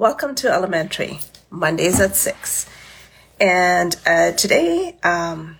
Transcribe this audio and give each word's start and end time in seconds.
Welcome 0.00 0.34
to 0.36 0.50
Elementary, 0.50 1.20
Mondays 1.50 2.00
at 2.00 2.16
6. 2.16 2.64
And 3.38 3.94
uh, 4.06 4.32
today 4.32 4.96
um, 5.02 5.58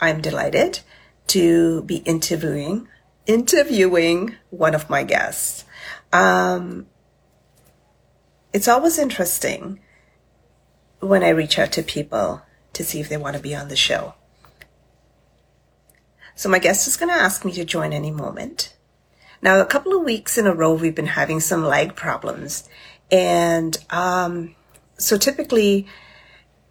I'm 0.00 0.22
delighted 0.22 0.80
to 1.26 1.82
be 1.82 1.96
interviewing 1.96 2.88
interviewing 3.26 4.36
one 4.48 4.74
of 4.74 4.88
my 4.88 5.02
guests. 5.02 5.66
Um, 6.10 6.86
it's 8.54 8.66
always 8.66 8.98
interesting 8.98 9.78
when 11.00 11.22
I 11.22 11.28
reach 11.28 11.58
out 11.58 11.72
to 11.72 11.82
people 11.82 12.40
to 12.72 12.84
see 12.84 12.98
if 12.98 13.10
they 13.10 13.18
want 13.18 13.36
to 13.36 13.42
be 13.42 13.54
on 13.54 13.68
the 13.68 13.76
show. 13.76 14.14
So 16.34 16.48
my 16.48 16.60
guest 16.60 16.88
is 16.88 16.96
going 16.96 17.10
to 17.10 17.22
ask 17.22 17.44
me 17.44 17.52
to 17.52 17.64
join 17.66 17.92
any 17.92 18.10
moment. 18.10 18.74
Now, 19.42 19.60
a 19.60 19.66
couple 19.66 19.92
of 19.92 20.04
weeks 20.04 20.38
in 20.38 20.46
a 20.46 20.54
row, 20.54 20.72
we've 20.72 20.94
been 20.94 21.06
having 21.06 21.40
some 21.40 21.64
lag 21.64 21.96
problems. 21.96 22.68
And 23.12 23.78
um, 23.90 24.56
so 24.98 25.18
typically, 25.18 25.86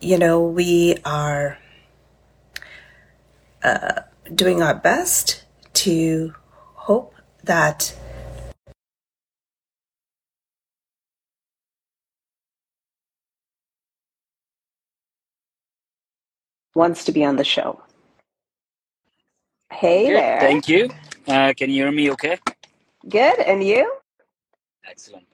you 0.01 0.17
know, 0.17 0.41
we 0.43 0.97
are 1.05 1.59
uh, 3.63 4.01
doing 4.33 4.61
our 4.63 4.75
best 4.75 5.45
to 5.73 6.33
hope 6.75 7.15
that 7.43 7.95
wants 16.75 17.05
to 17.05 17.11
be 17.11 17.25
on 17.25 17.35
the 17.37 17.43
show. 17.43 17.81
Hey 19.71 20.07
Good, 20.07 20.13
there. 20.13 20.39
thank 20.39 20.67
you. 20.67 20.89
Uh, 21.27 21.53
can 21.55 21.69
you 21.69 21.83
hear 21.83 21.91
me 21.91 22.11
okay? 22.11 22.39
Good. 23.07 23.39
And 23.39 23.63
you? 23.63 23.91
Excellent. 24.85 25.25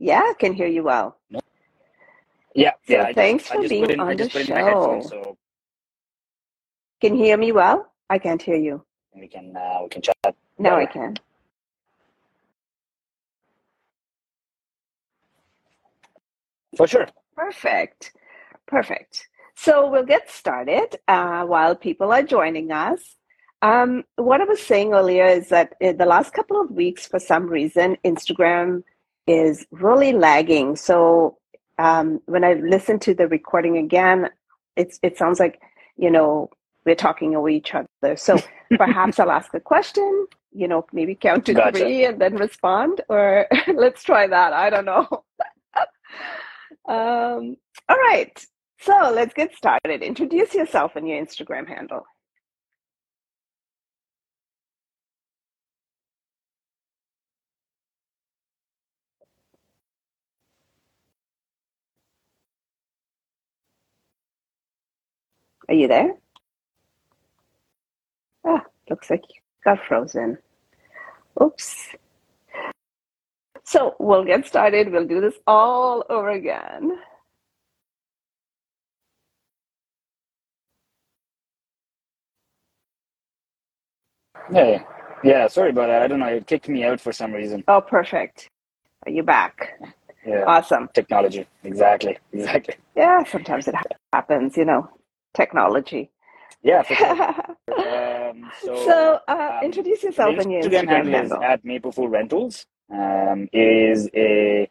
Yeah, 0.00 0.22
I 0.22 0.34
can 0.38 0.54
hear 0.54 0.66
you 0.66 0.82
well. 0.82 1.18
No? 1.30 1.40
Yeah, 2.54 2.72
So 2.88 2.94
yeah. 2.94 3.12
Thanks 3.12 3.44
just, 3.44 3.54
for 3.54 3.68
being 3.68 4.00
on 4.00 4.08
the 4.08 4.14
just 4.16 4.32
put 4.32 4.48
in 4.48 4.54
my 4.54 4.62
headphones, 4.62 5.04
show. 5.04 5.10
so 5.10 5.38
Can 7.02 7.16
you 7.16 7.24
hear 7.24 7.36
me 7.36 7.52
well? 7.52 7.92
I 8.08 8.18
can't 8.18 8.40
hear 8.40 8.56
you. 8.56 8.82
we 9.14 9.28
can 9.28 9.54
uh, 9.56 9.80
we 9.82 9.88
can 9.90 10.02
chat 10.02 10.16
Now 10.58 10.76
I 10.78 10.86
can. 10.86 11.16
For 16.76 16.86
sure. 16.86 17.06
Perfect. 17.36 18.12
Perfect. 18.66 19.28
So 19.54 19.90
we'll 19.90 20.06
get 20.06 20.30
started 20.30 20.96
uh, 21.08 21.44
while 21.44 21.76
people 21.76 22.10
are 22.12 22.22
joining 22.22 22.72
us. 22.72 23.16
Um, 23.60 24.04
what 24.16 24.40
I 24.40 24.44
was 24.44 24.62
saying 24.62 24.94
earlier 24.94 25.26
is 25.26 25.50
that 25.50 25.74
in 25.80 25.98
the 25.98 26.06
last 26.06 26.32
couple 26.32 26.58
of 26.58 26.70
weeks, 26.70 27.06
for 27.06 27.18
some 27.18 27.46
reason, 27.46 27.98
Instagram 28.04 28.82
is 29.30 29.64
really 29.70 30.12
lagging. 30.12 30.74
So 30.74 31.38
um, 31.78 32.20
when 32.26 32.42
I 32.42 32.54
listen 32.54 32.98
to 33.00 33.14
the 33.14 33.28
recording 33.28 33.78
again, 33.78 34.28
it's 34.76 34.98
it 35.02 35.16
sounds 35.16 35.38
like 35.38 35.60
you 35.96 36.10
know 36.10 36.50
we're 36.84 36.96
talking 36.96 37.36
over 37.36 37.48
each 37.48 37.72
other. 37.74 38.16
So 38.16 38.38
perhaps 38.76 39.20
I'll 39.20 39.30
ask 39.30 39.54
a 39.54 39.60
question. 39.60 40.26
You 40.52 40.66
know, 40.66 40.84
maybe 40.92 41.14
count 41.14 41.46
to 41.46 41.54
Gotcha. 41.54 41.78
three 41.78 42.04
and 42.04 42.20
then 42.20 42.34
respond, 42.36 43.02
or 43.08 43.46
let's 43.74 44.02
try 44.02 44.26
that. 44.26 44.52
I 44.52 44.68
don't 44.68 44.84
know. 44.84 45.06
Um, 46.88 47.56
all 47.88 47.96
right. 47.96 48.44
So 48.80 49.12
let's 49.14 49.32
get 49.32 49.54
started. 49.54 50.02
Introduce 50.02 50.54
yourself 50.54 50.96
and 50.96 51.06
your 51.06 51.24
Instagram 51.24 51.68
handle. 51.68 52.04
Are 65.68 65.74
you 65.74 65.88
there? 65.88 66.14
Ah, 68.46 68.64
looks 68.90 69.10
like 69.10 69.22
you 69.28 69.40
got 69.64 69.78
frozen. 69.86 70.38
Oops. 71.42 71.88
So 73.64 73.96
we'll 74.00 74.24
get 74.24 74.46
started. 74.46 74.92
We'll 74.92 75.06
do 75.06 75.20
this 75.20 75.34
all 75.46 76.04
over 76.10 76.30
again. 76.30 76.92
Hey, 84.52 84.82
yeah. 85.24 85.48
Sorry 85.48 85.70
about 85.70 85.88
that. 85.88 86.02
I 86.02 86.08
don't 86.08 86.20
know. 86.20 86.26
It 86.28 86.46
kicked 86.46 86.68
me 86.68 86.84
out 86.84 87.00
for 87.00 87.12
some 87.12 87.32
reason. 87.32 87.64
Oh, 87.68 87.80
perfect. 87.80 88.48
Are 89.06 89.12
you 89.12 89.22
back? 89.24 89.80
Yeah, 90.26 90.44
Awesome. 90.46 90.90
technology. 90.94 91.46
Exactly. 91.64 92.18
Exactly. 92.32 92.76
Yeah, 92.96 93.24
sometimes 93.24 93.68
it 93.68 93.74
happens, 94.12 94.56
you 94.56 94.66
know, 94.66 94.88
technology. 95.34 96.10
Yeah, 96.62 96.82
for 96.82 96.94
sure. 96.94 97.34
Um, 97.70 98.50
so 98.62 98.84
So, 98.84 99.20
uh, 99.28 99.50
um, 99.58 99.64
introduce 99.64 100.02
yourself 100.02 100.36
and 100.38 100.52
your 100.52 100.62
Instagram 100.62 100.86
Instagram 100.86 101.10
handle 101.10 101.42
at 101.42 101.64
Maplefull 101.64 102.10
Rentals. 102.10 102.66
Um, 102.92 103.48
is 103.52 104.08
a 104.14 104.68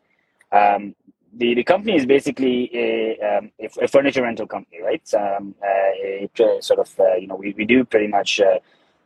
um, 0.51 0.93
the 1.33 1.53
the 1.53 1.63
company 1.63 1.95
is 1.95 2.05
basically 2.05 2.69
a, 2.73 3.17
um, 3.19 3.51
a, 3.59 3.85
a 3.85 3.87
furniture 3.87 4.23
rental 4.23 4.47
company, 4.47 4.81
right? 4.81 5.13
Um, 5.13 5.55
uh, 5.63 5.91
a, 6.03 6.29
a 6.39 6.61
sort 6.61 6.79
of 6.79 6.99
uh, 6.99 7.15
you 7.15 7.27
know 7.27 7.35
we, 7.35 7.53
we 7.57 7.65
do 7.65 7.85
pretty 7.85 8.07
much 8.07 8.41
uh, 8.41 8.59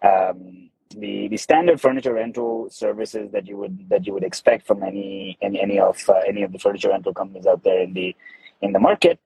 um, 0.06 0.70
the 0.96 1.28
the 1.28 1.38
standard 1.38 1.80
furniture 1.80 2.14
rental 2.14 2.68
services 2.70 3.32
that 3.32 3.48
you 3.48 3.58
would 3.58 3.90
that 3.90 4.06
you 4.08 4.14
would 4.14 4.24
expect 4.24 4.66
from 4.66 4.84
any 4.84 5.38
any, 5.42 5.62
any 5.62 5.80
of 5.80 5.98
uh, 6.10 6.22
any 6.28 6.44
of 6.44 6.52
the 6.52 6.60
furniture 6.60 6.90
rental 6.90 7.14
companies 7.14 7.46
out 7.46 7.64
there 7.64 7.82
in 7.82 7.94
the 7.94 8.16
in 8.62 8.72
the 8.74 8.80
market. 8.80 9.20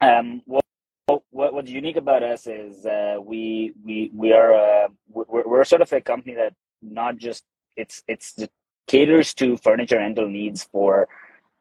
Um, 0.00 0.42
what, 0.46 0.64
what 1.32 1.54
what's 1.54 1.70
unique 1.70 1.96
about 1.96 2.22
us 2.22 2.46
is 2.46 2.86
uh, 2.86 3.16
we 3.20 3.72
we 3.84 4.10
we 4.14 4.32
are 4.32 4.54
uh, 4.54 4.88
we're, 5.10 5.44
we're 5.46 5.64
sort 5.64 5.82
of 5.82 5.92
a 5.92 6.00
company 6.00 6.34
that 6.34 6.54
not 6.82 7.16
just 7.16 7.44
it's 7.76 8.02
it's 8.06 8.38
it 8.38 8.50
caters 8.86 9.34
to 9.34 9.56
furniture 9.56 9.96
rental 9.98 10.28
needs 10.28 10.64
for 10.64 11.08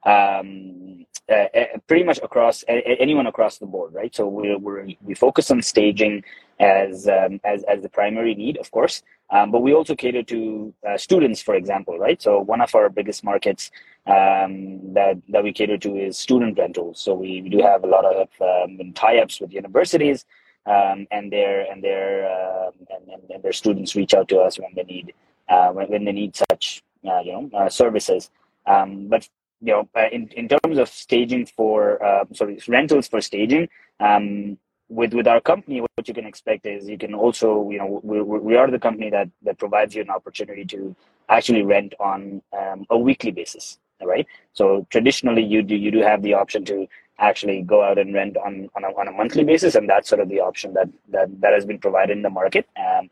um, 0.05 1.05
uh, 1.29 1.45
uh, 1.55 1.65
pretty 1.87 2.03
much 2.03 2.19
across 2.23 2.63
anyone 2.67 3.27
across 3.27 3.57
the 3.59 3.65
board, 3.65 3.93
right? 3.93 4.13
So 4.13 4.27
we 4.27 4.55
we 4.55 4.97
we 5.01 5.13
focus 5.15 5.49
on 5.51 5.61
staging 5.61 6.23
as 6.59 7.07
um, 7.07 7.39
as 7.45 7.63
as 7.63 7.81
the 7.81 7.89
primary 7.89 8.35
need, 8.35 8.57
of 8.57 8.69
course, 8.71 9.03
um, 9.29 9.51
but 9.51 9.61
we 9.61 9.73
also 9.73 9.95
cater 9.95 10.23
to 10.23 10.73
uh, 10.87 10.97
students, 10.97 11.41
for 11.41 11.55
example, 11.55 11.97
right? 11.97 12.21
So 12.21 12.39
one 12.39 12.61
of 12.61 12.75
our 12.75 12.89
biggest 12.89 13.23
markets 13.23 13.71
um, 14.07 14.93
that 14.93 15.21
that 15.29 15.43
we 15.43 15.53
cater 15.53 15.77
to 15.77 15.95
is 15.95 16.17
student 16.17 16.57
rentals. 16.57 16.99
So 16.99 17.13
we, 17.13 17.41
we 17.41 17.49
do 17.49 17.59
have 17.59 17.83
a 17.83 17.87
lot 17.87 18.05
of 18.05 18.29
um, 18.41 18.93
tie-ups 18.93 19.39
with 19.39 19.53
universities, 19.53 20.25
um, 20.65 21.07
and 21.11 21.31
their 21.31 21.71
and 21.71 21.83
their 21.83 22.29
um, 22.31 22.73
and, 22.89 23.23
and, 23.29 23.43
their 23.43 23.53
students 23.53 23.95
reach 23.95 24.13
out 24.13 24.27
to 24.29 24.39
us 24.39 24.59
when 24.59 24.73
they 24.75 24.83
need 24.83 25.13
uh, 25.49 25.69
when, 25.69 25.87
when 25.89 26.05
they 26.05 26.11
need 26.11 26.35
such 26.35 26.83
uh, 27.07 27.19
you 27.19 27.33
know 27.33 27.49
uh, 27.57 27.69
services. 27.69 28.29
Um, 28.65 29.07
but 29.07 29.27
you 29.61 29.73
know, 29.73 29.89
uh, 29.95 30.07
in 30.11 30.27
in 30.29 30.47
terms 30.47 30.77
of 30.77 30.89
staging 30.89 31.45
for 31.45 32.03
uh, 32.03 32.25
sorry 32.33 32.59
rentals 32.67 33.07
for 33.07 33.21
staging, 33.21 33.69
um, 33.99 34.57
with 34.89 35.13
with 35.13 35.27
our 35.27 35.39
company, 35.39 35.81
what 35.81 36.07
you 36.07 36.13
can 36.13 36.25
expect 36.25 36.65
is 36.65 36.89
you 36.89 36.97
can 36.97 37.13
also 37.13 37.69
you 37.69 37.77
know 37.77 38.01
we 38.03 38.21
we 38.21 38.55
are 38.55 38.69
the 38.69 38.79
company 38.79 39.09
that 39.09 39.29
that 39.43 39.57
provides 39.59 39.95
you 39.95 40.01
an 40.01 40.09
opportunity 40.09 40.65
to 40.65 40.95
actually 41.29 41.63
rent 41.63 41.93
on 41.99 42.41
um, 42.59 42.85
a 42.89 42.97
weekly 42.97 43.31
basis, 43.31 43.79
right? 44.05 44.27
So 44.53 44.87
traditionally, 44.89 45.43
you 45.43 45.61
do 45.63 45.75
you 45.75 45.91
do 45.91 46.01
have 46.01 46.21
the 46.21 46.33
option 46.35 46.65
to 46.65 46.87
actually 47.19 47.61
go 47.61 47.83
out 47.83 47.97
and 47.99 48.13
rent 48.13 48.37
on 48.37 48.69
on 48.75 48.83
a, 48.83 48.87
on 48.87 49.07
a 49.07 49.11
monthly 49.11 49.43
basis, 49.43 49.75
and 49.75 49.89
that's 49.89 50.09
sort 50.09 50.21
of 50.21 50.29
the 50.29 50.39
option 50.39 50.73
that 50.73 50.89
that 51.09 51.29
that 51.41 51.53
has 51.53 51.65
been 51.65 51.79
provided 51.79 52.17
in 52.17 52.23
the 52.23 52.29
market. 52.29 52.67
Um, 52.77 53.09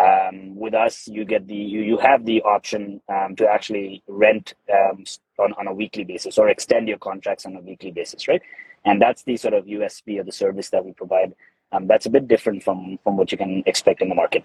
um, 0.00 0.56
with 0.56 0.74
us, 0.74 1.06
you 1.08 1.24
get 1.24 1.46
the 1.46 1.54
you, 1.54 1.80
you 1.82 1.98
have 1.98 2.24
the 2.24 2.42
option 2.42 3.00
um, 3.08 3.36
to 3.36 3.46
actually 3.48 4.02
rent 4.08 4.54
um, 4.72 5.04
on, 5.38 5.52
on 5.54 5.66
a 5.68 5.74
weekly 5.74 6.04
basis 6.04 6.38
or 6.38 6.48
extend 6.48 6.88
your 6.88 6.98
contracts 6.98 7.46
on 7.46 7.56
a 7.56 7.60
weekly 7.60 7.90
basis, 7.90 8.26
right? 8.28 8.42
And 8.84 9.00
that's 9.00 9.22
the 9.24 9.36
sort 9.36 9.54
of 9.54 9.66
USP 9.66 10.18
of 10.18 10.26
the 10.26 10.32
service 10.32 10.70
that 10.70 10.84
we 10.84 10.92
provide. 10.92 11.34
Um, 11.72 11.86
that's 11.86 12.06
a 12.06 12.10
bit 12.10 12.28
different 12.28 12.62
from 12.62 12.98
from 13.04 13.16
what 13.16 13.32
you 13.32 13.38
can 13.38 13.62
expect 13.66 14.02
in 14.02 14.08
the 14.08 14.14
market. 14.14 14.44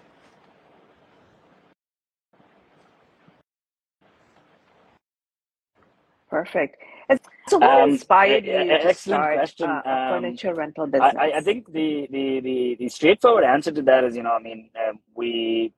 Perfect. 6.30 6.76
And 7.08 7.18
so, 7.48 7.58
what 7.58 7.80
Um, 7.82 7.90
inspired 7.90 8.44
you 8.44 8.52
to 8.78 8.94
start 8.94 9.38
question. 9.38 9.70
uh, 9.70 9.82
a 9.84 9.96
Um, 9.96 10.08
furniture 10.08 10.54
rental 10.54 10.86
I, 10.94 11.10
I 11.24 11.36
I 11.38 11.40
think 11.40 11.72
the, 11.72 12.06
the 12.10 12.40
the 12.40 12.76
the 12.80 12.88
straightforward 12.88 13.44
answer 13.44 13.72
to 13.72 13.82
that 13.82 14.04
is 14.04 14.16
you 14.16 14.22
know 14.22 14.32
I 14.32 14.42
mean 14.48 14.70
um, 14.82 15.00
we 15.14 15.72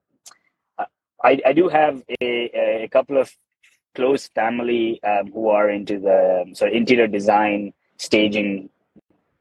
uh, 0.79 0.87
I 1.23 1.41
I 1.47 1.53
do 1.53 1.69
have 1.69 2.03
a 2.21 2.25
a 2.85 2.89
couple 2.89 3.17
of 3.19 3.31
close 3.95 4.29
family 4.29 5.03
um, 5.05 5.31
who 5.33 5.49
are 5.49 5.71
into 5.71 5.99
the 5.99 6.43
um, 6.43 6.55
sort 6.55 6.71
of 6.71 6.77
interior 6.77 7.07
design 7.09 7.73
staging 7.99 8.71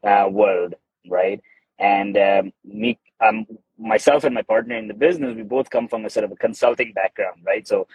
uh, 0.03 0.27
world, 0.29 0.75
right? 1.09 1.39
And 1.79 2.17
um, 2.17 2.53
me, 2.63 2.99
um, 3.25 3.45
myself 3.77 4.23
and 4.25 4.35
my 4.35 4.41
partner 4.41 4.75
in 4.75 4.87
the 4.87 4.93
business, 4.93 5.35
we 5.35 5.43
both 5.43 5.69
come 5.69 5.87
from 5.87 6.05
a 6.05 6.09
sort 6.09 6.25
of 6.25 6.31
a 6.31 6.35
consulting 6.35 6.93
background, 6.93 7.43
right? 7.45 7.67
So 7.67 7.87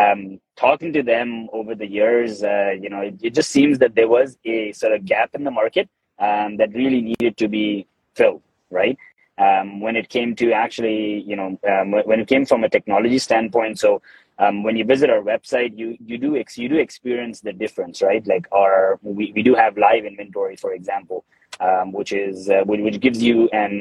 um, 0.00 0.40
talking 0.56 0.92
to 0.92 1.02
them 1.02 1.48
over 1.52 1.74
the 1.74 1.86
years, 1.86 2.42
uh, 2.42 2.72
you 2.80 2.88
know, 2.88 3.00
it, 3.00 3.14
it, 3.22 3.34
just 3.34 3.50
seems 3.50 3.78
that 3.78 3.94
there 3.94 4.08
was 4.08 4.38
a 4.44 4.72
sort 4.72 4.92
of 4.92 5.04
gap 5.04 5.30
in 5.34 5.44
the 5.44 5.50
market 5.50 5.88
um, 6.18 6.56
that 6.56 6.72
really 6.74 7.02
needed 7.02 7.36
to 7.36 7.48
be 7.48 7.86
filled, 8.14 8.42
right? 8.70 8.96
Um, 9.38 9.80
when 9.80 9.96
it 9.96 10.08
came 10.08 10.34
to 10.36 10.52
actually, 10.52 11.20
you 11.26 11.36
know, 11.36 11.58
um, 11.68 11.92
when 11.92 12.20
it 12.20 12.28
came 12.28 12.44
from 12.44 12.64
a 12.64 12.68
technology 12.68 13.18
standpoint. 13.18 13.78
So 13.78 14.02
um, 14.38 14.62
when 14.62 14.76
you 14.76 14.84
visit 14.84 15.08
our 15.10 15.22
website, 15.22 15.76
you 15.78 15.96
you 16.04 16.18
do 16.18 16.36
ex- 16.36 16.58
you 16.58 16.68
do 16.68 16.76
experience 16.76 17.40
the 17.40 17.52
difference, 17.52 18.02
right? 18.02 18.26
Like 18.26 18.46
our 18.52 18.98
we, 19.02 19.32
we 19.34 19.42
do 19.42 19.54
have 19.54 19.78
live 19.78 20.04
inventory, 20.04 20.56
for 20.56 20.74
example, 20.74 21.24
um, 21.58 21.92
which 21.92 22.12
is 22.12 22.50
uh, 22.50 22.62
which 22.66 23.00
gives 23.00 23.22
you 23.22 23.48
an 23.48 23.72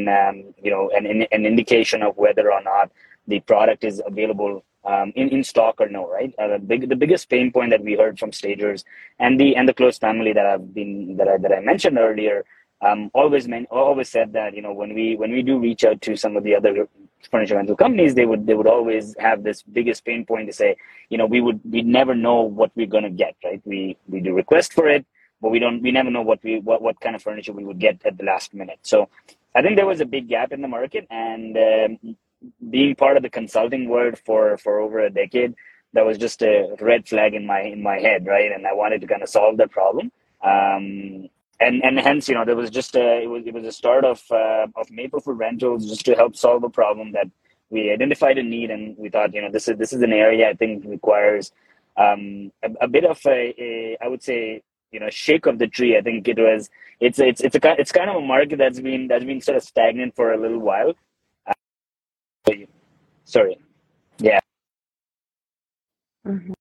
you 0.64 0.72
know 0.72 0.90
an 0.96 1.06
an 1.06 1.46
indication 1.46 2.04
of 2.04 2.16
whether 2.16 2.52
or 2.54 2.62
not 2.62 2.92
the 3.28 3.42
product 3.42 3.84
is 3.84 4.02
available 4.06 4.64
um, 4.86 5.12
in, 5.16 5.30
in 5.30 5.44
stock 5.44 5.76
or 5.80 5.90
no, 5.90 6.10
right? 6.10 6.34
Uh, 6.40 6.48
the, 6.48 6.60
big, 6.60 6.90
the 6.90 6.96
biggest 6.96 7.30
pain 7.30 7.52
point 7.52 7.72
that 7.72 7.84
we 7.84 7.96
heard 7.96 8.18
from 8.18 8.32
stagers 8.32 8.84
and 9.20 9.40
the 9.40 9.56
and 9.56 9.68
the 9.68 9.74
close 9.74 9.98
family 9.98 10.34
that 10.34 10.46
I've 10.46 10.74
been 10.74 11.18
that 11.18 11.28
I 11.28 11.38
that 11.38 11.52
I 11.52 11.60
mentioned 11.60 11.98
earlier 11.98 12.46
um, 12.82 13.12
always 13.14 13.48
meant, 13.48 13.68
always 13.72 14.10
said 14.10 14.34
that 14.34 14.56
you 14.56 14.62
know 14.62 14.74
when 14.74 14.94
we 14.94 15.16
when 15.16 15.32
we 15.32 15.42
do 15.42 15.60
reach 15.60 15.84
out 15.84 16.02
to 16.02 16.16
some 16.16 16.38
of 16.38 16.44
the 16.44 16.56
other 16.56 16.88
furniture 17.30 17.56
rental 17.56 17.76
companies, 17.76 18.16
they 18.16 18.26
would 18.26 18.46
they 18.48 18.54
would 18.54 18.68
always 18.68 19.16
have 19.20 19.44
this 19.44 19.62
biggest 19.64 20.06
pain 20.06 20.26
point 20.26 20.48
to 20.48 20.54
say, 20.54 20.76
you 21.10 21.18
know, 21.18 21.26
we 21.26 21.42
would 21.42 21.60
we 21.70 21.82
never 21.82 22.16
know 22.16 22.42
what 22.42 22.72
we're 22.76 22.88
gonna 22.88 23.10
get, 23.10 23.36
right? 23.44 23.62
We 23.66 23.98
we 24.08 24.22
do 24.22 24.34
request 24.34 24.74
for 24.74 24.88
it, 24.88 25.06
but 25.42 25.50
we 25.50 25.60
don't 25.60 25.82
we 25.82 25.92
never 25.92 26.10
know 26.10 26.22
what 26.22 26.42
we 26.44 26.60
what, 26.60 26.82
what 26.82 27.00
kind 27.02 27.16
of 27.16 27.22
furniture 27.22 27.54
we 27.54 27.66
would 27.66 27.80
get 27.80 28.02
at 28.06 28.18
the 28.18 28.24
last 28.24 28.54
minute. 28.54 28.80
So 28.84 29.10
I 29.56 29.62
think 29.62 29.76
there 29.76 29.86
was 29.86 30.00
a 30.00 30.06
big 30.06 30.30
gap 30.30 30.52
in 30.52 30.62
the 30.62 30.68
market, 30.68 31.08
and 31.10 31.58
um, 31.58 32.18
being 32.70 32.96
part 32.96 33.18
of 33.18 33.24
the 33.24 33.30
consulting 33.30 33.90
world 33.90 34.18
for 34.26 34.58
for 34.58 34.80
over 34.80 35.00
a 35.00 35.10
decade, 35.10 35.56
that 35.94 36.06
was 36.06 36.18
just 36.18 36.42
a 36.42 36.76
red 36.80 37.08
flag 37.08 37.34
in 37.34 37.46
my 37.46 37.62
in 37.62 37.82
my 37.84 38.00
head, 38.00 38.26
right? 38.26 38.52
And 38.52 38.66
I 38.68 38.74
wanted 38.74 39.02
to 39.02 39.08
kind 39.08 39.24
of 39.24 39.30
solve 39.30 39.58
that 39.58 39.72
problem. 39.72 40.12
Um, 40.44 41.30
and 41.60 41.84
and 41.84 42.00
hence, 42.00 42.30
you 42.30 42.36
know, 42.36 42.46
there 42.46 42.56
was 42.56 42.70
just 42.70 42.96
a 42.96 43.22
it 43.24 43.28
was 43.28 43.44
it 43.46 43.54
was 43.54 43.66
a 43.66 43.72
start 43.72 44.06
of 44.06 44.22
uh, 44.32 44.68
of 44.76 44.88
Maplefull 44.90 45.38
Rentals 45.38 45.90
just 45.90 46.06
to 46.06 46.16
help 46.16 46.36
solve 46.36 46.64
a 46.64 46.70
problem 46.70 47.12
that 47.14 47.30
we 47.70 47.92
identified 47.92 48.38
a 48.38 48.44
need, 48.44 48.72
and 48.72 48.98
we 48.98 49.10
thought, 49.10 49.34
you 49.34 49.42
know, 49.42 49.52
this 49.52 49.68
is 49.68 49.78
this 49.78 49.94
is 49.94 50.02
an 50.02 50.14
area 50.14 50.50
I 50.50 50.54
think 50.54 50.86
requires 50.86 51.52
um, 51.98 52.52
a, 52.64 52.70
a, 52.82 52.88
bit 52.88 53.04
of 53.04 53.20
a, 53.26 53.54
a 53.62 53.98
I 54.02 54.08
would 54.08 54.24
say 54.24 54.64
you 54.92 55.00
know 55.00 55.10
shake 55.10 55.46
of 55.46 55.60
the 55.60 55.68
tree. 55.68 55.98
I 55.98 56.02
think 56.02 56.28
it 56.28 56.38
was 56.38 56.70
it's 57.00 57.20
it's 57.20 57.42
it's 57.42 57.56
a 57.56 57.76
it's 57.80 57.92
kind 57.92 58.10
of 58.10 58.16
a 58.16 58.22
market 58.22 58.58
that's 58.58 58.80
been 58.80 59.08
that's 59.08 59.26
been 59.26 59.42
sort 59.42 59.58
of 59.58 59.64
stagnant 59.64 60.16
for 60.16 60.32
a 60.32 60.40
little 60.40 60.60
while, 60.60 60.94
Sorry. 63.26 63.58
Yeah. 64.20 64.40
Mm-hmm. 66.28 66.54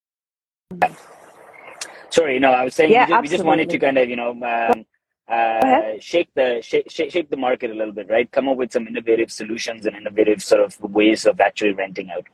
Sorry, 2.10 2.38
no, 2.38 2.50
I 2.52 2.64
was 2.64 2.74
saying 2.74 2.90
yeah, 2.90 3.06
we, 3.06 3.10
just, 3.12 3.22
we, 3.22 3.28
just, 3.28 3.44
wanted 3.44 3.70
to 3.70 3.78
kind 3.78 3.98
of, 3.98 4.08
you 4.08 4.16
know, 4.16 4.30
um, 4.30 4.84
uh, 5.28 5.92
shake 6.00 6.30
the 6.34 6.60
shake, 6.62 6.90
shake, 6.90 7.10
shake 7.10 7.30
the 7.30 7.36
market 7.36 7.70
a 7.70 7.74
little 7.74 7.92
bit, 7.92 8.08
right? 8.08 8.30
Come 8.30 8.48
up 8.48 8.56
with 8.56 8.72
some 8.72 8.86
innovative 8.86 9.30
solutions 9.30 9.84
and 9.86 9.94
innovative 9.94 10.42
sort 10.42 10.62
of 10.62 10.80
ways 10.80 11.26
of 11.26 11.40
actually 11.40 11.72
renting 11.72 12.10
out. 12.10 12.24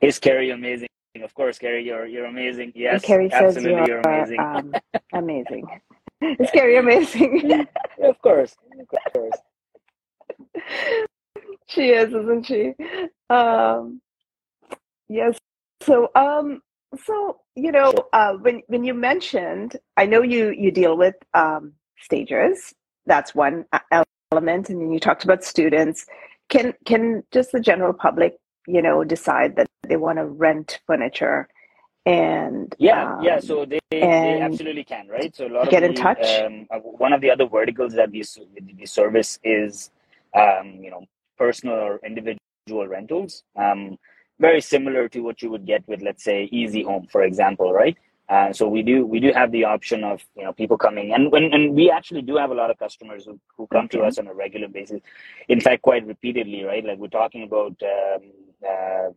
Is 0.00 0.18
Carrie 0.18 0.50
amazing? 0.50 0.88
Of 1.22 1.34
course, 1.34 1.58
Carrie, 1.58 1.84
you're 1.84 2.06
you're 2.06 2.26
amazing. 2.26 2.72
Yes, 2.74 3.02
Carrie 3.02 3.30
says 3.30 3.56
you're, 3.62 3.86
you're 3.86 4.00
amazing. 4.00 4.38
Um, 4.38 4.74
amazing. 5.12 5.66
Is 6.20 6.50
Carrie 6.50 6.76
amazing? 6.76 7.66
of 8.02 8.20
course, 8.22 8.54
of 8.80 9.12
course. 9.12 9.38
she 11.66 11.90
is, 11.90 12.08
isn't 12.08 12.46
she? 12.46 12.74
Um, 13.28 14.00
yes. 15.08 15.38
So, 15.82 16.10
um, 16.14 16.62
so 17.04 17.40
you 17.54 17.72
know, 17.72 17.92
uh, 18.12 18.34
when 18.34 18.62
when 18.68 18.84
you 18.84 18.94
mentioned, 18.94 19.76
I 19.96 20.06
know 20.06 20.22
you 20.22 20.50
you 20.50 20.70
deal 20.70 20.96
with 20.96 21.14
um, 21.34 21.72
stagers. 22.00 22.72
That's 23.06 23.34
one 23.34 23.64
element, 24.32 24.68
and 24.70 24.80
then 24.80 24.92
you 24.92 25.00
talked 25.00 25.24
about 25.24 25.44
students. 25.44 26.06
Can 26.48 26.72
can 26.84 27.24
just 27.32 27.52
the 27.52 27.60
general 27.60 27.92
public, 27.92 28.36
you 28.66 28.80
know, 28.80 29.04
decide 29.04 29.56
that 29.56 29.68
they 29.86 29.96
want 29.96 30.18
to 30.18 30.24
rent 30.26 30.80
furniture? 30.86 31.48
And 32.06 32.72
yeah 32.78 33.14
um, 33.14 33.24
yeah 33.24 33.40
so 33.40 33.64
they, 33.64 33.80
they 33.90 34.40
absolutely 34.40 34.84
can 34.84 35.08
right 35.08 35.34
so 35.34 35.48
a 35.48 35.50
lot 35.50 35.70
get 35.70 35.82
of 35.82 35.90
in 35.90 35.94
the, 35.96 36.00
touch 36.00 36.24
um, 36.40 36.66
one 36.70 37.12
of 37.12 37.20
the 37.20 37.30
other 37.30 37.46
verticals 37.46 37.94
that 37.94 38.10
we, 38.12 38.22
we 38.78 38.86
service 38.86 39.40
is 39.42 39.90
um, 40.36 40.78
you 40.82 40.90
know, 40.90 41.04
personal 41.38 41.74
or 41.74 42.00
individual 42.04 42.86
rentals. 42.86 43.42
Um, 43.56 43.98
very 44.38 44.60
similar 44.60 45.08
to 45.08 45.20
what 45.20 45.40
you 45.42 45.50
would 45.50 45.66
get 45.66 45.86
with, 45.88 46.02
let's 46.02 46.22
say, 46.22 46.48
easyhome 46.52 47.10
for 47.10 47.22
example, 47.22 47.72
right? 47.72 47.96
Uh, 48.28 48.52
so 48.52 48.66
we 48.66 48.82
do 48.82 49.06
we 49.06 49.20
do 49.20 49.32
have 49.32 49.52
the 49.52 49.62
option 49.64 50.02
of 50.02 50.20
you 50.36 50.42
know 50.42 50.52
people 50.52 50.76
coming 50.76 51.14
and 51.14 51.30
when 51.30 51.44
and 51.54 51.76
we 51.76 51.88
actually 51.88 52.20
do 52.22 52.36
have 52.36 52.50
a 52.50 52.54
lot 52.54 52.72
of 52.72 52.76
customers 52.76 53.24
who, 53.24 53.38
who 53.56 53.68
come 53.68 53.84
okay. 53.84 53.98
to 53.98 54.04
us 54.04 54.18
on 54.18 54.26
a 54.26 54.34
regular 54.34 54.66
basis 54.66 55.00
in 55.46 55.60
fact 55.60 55.80
quite 55.80 56.04
repeatedly 56.04 56.64
right 56.64 56.84
like 56.84 56.98
we're 56.98 57.06
talking 57.06 57.44
about 57.44 57.80
um, 57.84 58.22
uh, 58.68 59.10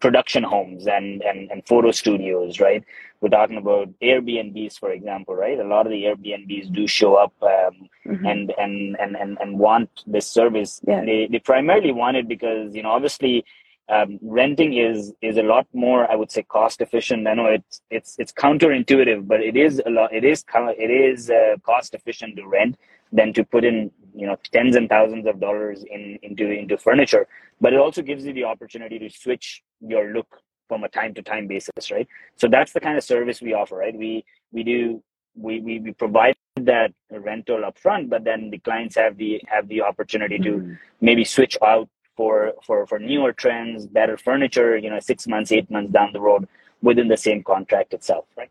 production 0.00 0.42
homes 0.42 0.86
and, 0.86 1.22
and, 1.22 1.50
and 1.50 1.66
photo 1.66 1.90
studios, 1.90 2.60
right? 2.60 2.84
We're 3.20 3.30
talking 3.30 3.56
about 3.56 3.88
Airbnbs, 4.02 4.78
for 4.78 4.92
example, 4.92 5.34
right? 5.34 5.58
A 5.58 5.64
lot 5.64 5.86
of 5.86 5.92
the 5.92 6.04
Airbnbs 6.04 6.72
do 6.72 6.86
show 6.86 7.14
up 7.14 7.32
um, 7.42 7.88
mm-hmm. 8.06 8.26
and, 8.26 8.52
and, 8.58 8.96
and, 9.00 9.16
and, 9.16 9.38
and 9.40 9.58
want 9.58 9.88
this 10.06 10.30
service. 10.30 10.80
Yeah. 10.86 11.04
They, 11.04 11.28
they 11.30 11.38
primarily 11.38 11.92
want 11.92 12.16
it 12.16 12.28
because, 12.28 12.74
you 12.74 12.82
know, 12.82 12.90
obviously 12.90 13.44
um, 13.88 14.18
renting 14.20 14.74
is 14.74 15.12
is 15.22 15.36
a 15.36 15.44
lot 15.44 15.64
more, 15.72 16.10
I 16.10 16.16
would 16.16 16.32
say, 16.32 16.42
cost 16.42 16.80
efficient. 16.80 17.28
I 17.28 17.34
know 17.34 17.46
it's 17.46 17.82
it's 17.88 18.16
it's 18.18 18.32
counterintuitive, 18.32 19.28
but 19.28 19.40
it 19.40 19.56
is 19.56 19.80
a 19.86 19.90
lot. 19.90 20.12
It 20.12 20.24
is 20.24 20.44
it 20.50 20.90
is 20.90 21.30
uh, 21.30 21.54
cost 21.62 21.94
efficient 21.94 22.34
to 22.34 22.48
rent 22.48 22.76
than 23.12 23.32
to 23.34 23.44
put 23.44 23.64
in 23.64 23.92
you 24.14 24.26
know 24.26 24.36
tens 24.52 24.76
and 24.76 24.88
thousands 24.88 25.26
of 25.26 25.38
dollars 25.40 25.84
in 25.84 26.18
into 26.22 26.50
into 26.50 26.76
furniture 26.76 27.26
but 27.60 27.72
it 27.72 27.78
also 27.78 28.02
gives 28.02 28.24
you 28.24 28.32
the 28.32 28.44
opportunity 28.44 28.98
to 28.98 29.10
switch 29.10 29.62
your 29.80 30.12
look 30.12 30.40
from 30.68 30.84
a 30.84 30.88
time 30.88 31.14
to 31.14 31.22
time 31.22 31.46
basis 31.46 31.90
right 31.90 32.08
so 32.36 32.48
that's 32.48 32.72
the 32.72 32.80
kind 32.80 32.96
of 32.96 33.04
service 33.04 33.40
we 33.40 33.52
offer 33.52 33.76
right 33.76 33.96
we 33.96 34.24
we 34.52 34.62
do 34.62 35.02
we, 35.38 35.60
we, 35.60 35.78
we 35.80 35.92
provide 35.92 36.34
that 36.56 36.92
rental 37.10 37.64
up 37.64 37.78
front 37.78 38.08
but 38.08 38.24
then 38.24 38.50
the 38.50 38.58
clients 38.58 38.96
have 38.96 39.16
the 39.18 39.40
have 39.46 39.68
the 39.68 39.82
opportunity 39.82 40.38
to 40.38 40.52
mm-hmm. 40.52 40.72
maybe 41.00 41.24
switch 41.24 41.56
out 41.62 41.88
for 42.16 42.54
for 42.64 42.86
for 42.86 42.98
newer 42.98 43.32
trends 43.32 43.86
better 43.86 44.16
furniture 44.16 44.76
you 44.78 44.88
know 44.88 44.98
six 44.98 45.26
months 45.26 45.52
eight 45.52 45.70
months 45.70 45.92
down 45.92 46.12
the 46.12 46.20
road 46.20 46.48
within 46.82 47.08
the 47.08 47.16
same 47.16 47.42
contract 47.42 47.92
itself 47.92 48.24
right 48.36 48.50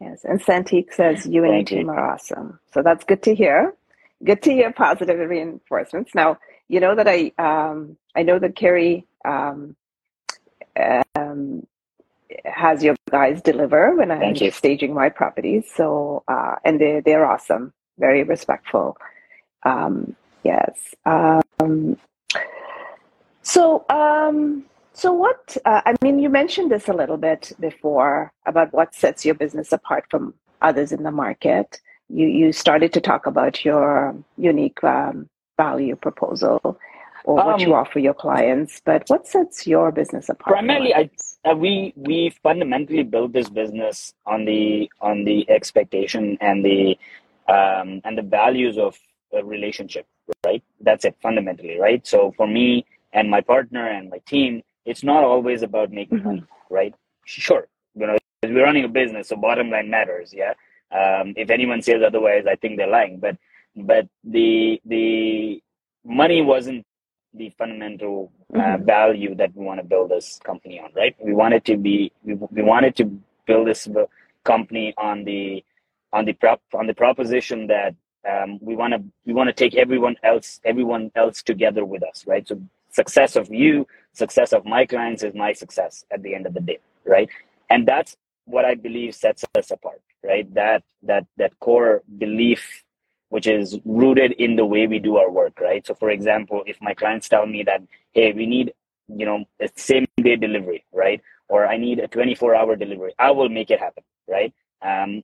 Yes, 0.00 0.24
and 0.24 0.38
Santique 0.38 0.92
says 0.92 1.24
you 1.24 1.44
and 1.44 1.54
your 1.54 1.64
team 1.64 1.88
are 1.88 2.12
awesome. 2.12 2.58
So 2.74 2.82
that's 2.82 3.04
good 3.04 3.22
to 3.22 3.34
hear. 3.34 3.74
Good 4.22 4.42
to 4.42 4.52
hear 4.52 4.72
positive 4.72 5.18
reinforcements. 5.28 6.14
Now, 6.14 6.38
you 6.68 6.80
know 6.80 6.94
that 6.94 7.08
I 7.08 7.32
um, 7.38 7.96
I 8.14 8.22
know 8.22 8.38
that 8.38 8.56
Carrie 8.56 9.06
um, 9.24 9.76
um, 11.16 11.66
has 12.44 12.82
your 12.82 12.96
guys 13.10 13.42
deliver 13.42 13.94
when 13.96 14.10
I'm 14.10 14.34
staging 14.50 14.94
my 14.94 15.08
properties. 15.08 15.64
So 15.74 16.22
uh, 16.28 16.56
and 16.64 16.80
they 16.80 17.00
they're 17.04 17.26
awesome, 17.26 17.72
very 17.98 18.22
respectful. 18.22 18.96
Um, 19.64 20.16
yes. 20.42 20.94
Um, 21.04 21.98
so 23.42 23.84
um, 23.90 24.64
so, 24.96 25.12
what, 25.12 25.56
uh, 25.64 25.82
I 25.84 25.96
mean, 26.02 26.20
you 26.20 26.28
mentioned 26.28 26.70
this 26.70 26.88
a 26.88 26.92
little 26.92 27.16
bit 27.16 27.50
before 27.58 28.32
about 28.46 28.72
what 28.72 28.94
sets 28.94 29.24
your 29.24 29.34
business 29.34 29.72
apart 29.72 30.04
from 30.08 30.34
others 30.62 30.92
in 30.92 31.02
the 31.02 31.10
market. 31.10 31.80
You, 32.08 32.26
you 32.26 32.52
started 32.52 32.92
to 32.92 33.00
talk 33.00 33.26
about 33.26 33.64
your 33.64 34.14
unique 34.36 34.82
um, 34.84 35.28
value 35.56 35.96
proposal 35.96 36.78
or 37.24 37.36
what 37.36 37.54
um, 37.54 37.60
you 37.60 37.74
offer 37.74 37.98
your 37.98 38.14
clients, 38.14 38.80
but 38.84 39.04
what 39.08 39.26
sets 39.26 39.66
your 39.66 39.90
business 39.90 40.28
apart? 40.28 40.52
Primarily, 40.54 40.94
I, 40.94 41.10
uh, 41.44 41.54
we 41.56 41.94
we 41.96 42.34
fundamentally 42.42 43.02
built 43.02 43.32
this 43.32 43.48
business 43.48 44.12
on 44.26 44.44
the 44.44 44.90
on 45.00 45.24
the 45.24 45.48
expectation 45.50 46.36
and 46.40 46.64
the 46.64 46.98
um, 47.48 48.02
and 48.04 48.18
the 48.18 48.22
values 48.22 48.76
of 48.76 48.98
a 49.32 49.42
relationship, 49.42 50.06
right? 50.44 50.62
That's 50.80 51.04
it 51.04 51.16
fundamentally, 51.22 51.78
right? 51.80 52.06
So 52.06 52.32
for 52.36 52.46
me 52.46 52.84
and 53.12 53.30
my 53.30 53.40
partner 53.40 53.86
and 53.88 54.10
my 54.10 54.18
team, 54.26 54.62
it's 54.84 55.02
not 55.02 55.24
always 55.24 55.62
about 55.62 55.90
making 55.90 56.18
mm-hmm. 56.18 56.28
money, 56.28 56.44
right? 56.70 56.94
Sure, 57.24 57.66
you 57.94 58.06
know, 58.06 58.18
we're 58.42 58.64
running 58.64 58.84
a 58.84 58.88
business, 58.88 59.28
so 59.28 59.36
bottom 59.36 59.70
line 59.70 59.88
matters. 59.88 60.32
Yeah. 60.34 60.52
Um, 60.92 61.34
if 61.36 61.50
anyone 61.50 61.82
says 61.82 62.02
otherwise, 62.04 62.44
I 62.48 62.56
think 62.56 62.76
they're 62.76 62.86
lying. 62.86 63.18
But 63.18 63.36
but 63.76 64.08
the 64.22 64.80
the 64.84 65.62
money 66.04 66.42
wasn't 66.42 66.86
the 67.32 67.50
fundamental 67.58 68.32
uh, 68.54 68.58
mm-hmm. 68.58 68.84
value 68.84 69.34
that 69.34 69.54
we 69.54 69.64
want 69.64 69.80
to 69.80 69.84
build 69.84 70.10
this 70.10 70.38
company 70.44 70.78
on, 70.78 70.90
right? 70.94 71.16
We 71.20 71.34
wanted 71.34 71.64
to 71.66 71.76
be 71.76 72.12
we, 72.22 72.34
we 72.34 72.62
wanted 72.62 72.96
to 72.96 73.10
build 73.46 73.66
this 73.66 73.88
company 74.44 74.94
on 74.96 75.24
the 75.24 75.64
on 76.12 76.24
the 76.24 76.32
prop 76.34 76.60
on 76.74 76.86
the 76.86 76.94
proposition 76.94 77.66
that 77.66 77.94
um, 78.28 78.58
we 78.62 78.76
want 78.76 78.94
to 78.94 79.02
we 79.26 79.34
want 79.34 79.48
to 79.48 79.52
take 79.52 79.74
everyone 79.74 80.16
else 80.22 80.60
everyone 80.64 81.10
else 81.16 81.42
together 81.42 81.84
with 81.84 82.02
us, 82.02 82.24
right? 82.26 82.46
So 82.46 82.60
success 82.90 83.34
of 83.36 83.52
you, 83.52 83.86
success 84.12 84.52
of 84.52 84.64
my 84.64 84.86
clients 84.86 85.24
is 85.24 85.34
my 85.34 85.52
success 85.52 86.04
at 86.12 86.22
the 86.22 86.34
end 86.34 86.46
of 86.46 86.54
the 86.54 86.60
day, 86.60 86.78
right? 87.04 87.28
And 87.68 87.86
that's 87.86 88.16
what 88.46 88.64
I 88.64 88.74
believe 88.74 89.14
sets 89.14 89.44
us 89.56 89.70
apart, 89.70 90.00
right? 90.22 90.52
That 90.54 90.82
that 91.02 91.26
that 91.36 91.58
core 91.60 92.02
belief 92.18 92.84
which 93.34 93.48
is 93.48 93.78
rooted 93.84 94.30
in 94.32 94.54
the 94.54 94.64
way 94.64 94.86
we 94.86 95.00
do 95.00 95.16
our 95.16 95.28
work, 95.28 95.58
right? 95.60 95.84
So 95.84 95.94
for 95.94 96.10
example, 96.10 96.62
if 96.66 96.80
my 96.80 96.94
clients 96.94 97.28
tell 97.28 97.46
me 97.46 97.64
that, 97.64 97.82
hey, 98.12 98.32
we 98.32 98.46
need, 98.46 98.72
you 99.08 99.26
know, 99.26 99.44
a 99.60 99.68
same 99.74 100.06
day 100.22 100.36
delivery, 100.36 100.84
right? 100.92 101.20
Or 101.48 101.66
I 101.66 101.76
need 101.76 101.98
a 101.98 102.06
24 102.06 102.54
hour 102.54 102.76
delivery, 102.76 103.12
I 103.18 103.32
will 103.32 103.48
make 103.48 103.72
it 103.72 103.80
happen, 103.80 104.04
right? 104.28 104.54
Um, 104.82 105.22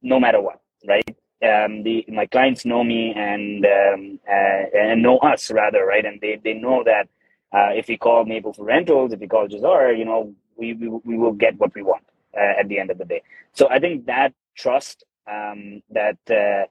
no 0.00 0.18
matter 0.18 0.40
what, 0.40 0.60
right? 0.88 1.06
Um, 1.42 1.82
the 1.82 2.06
my 2.08 2.26
clients 2.26 2.64
know 2.64 2.84
me 2.84 3.12
and 3.14 3.66
um, 3.66 4.20
uh, 4.26 4.64
and 4.74 5.02
know 5.02 5.18
us 5.18 5.50
rather, 5.50 5.84
right? 5.84 6.06
And 6.06 6.20
they, 6.22 6.40
they 6.42 6.54
know 6.54 6.84
that 6.84 7.08
uh, 7.52 7.74
if 7.74 7.88
we 7.88 7.98
call 7.98 8.24
Maplefull 8.24 8.64
rentals, 8.64 9.12
if 9.12 9.20
we 9.20 9.26
call 9.28 9.46
Juzan, 9.48 9.98
you 9.98 10.06
know, 10.06 10.32
we, 10.56 10.72
we 10.72 10.88
we 10.88 11.18
will 11.18 11.32
get 11.32 11.58
what 11.58 11.74
we 11.74 11.82
want 11.82 12.04
uh, 12.36 12.60
at 12.60 12.68
the 12.68 12.78
end 12.78 12.90
of 12.90 12.98
the 12.98 13.04
day. 13.04 13.22
So 13.52 13.68
I 13.68 13.78
think 13.78 14.06
that 14.06 14.32
trust, 14.56 15.04
um, 15.30 15.82
that 15.90 16.18
uh, 16.30 16.66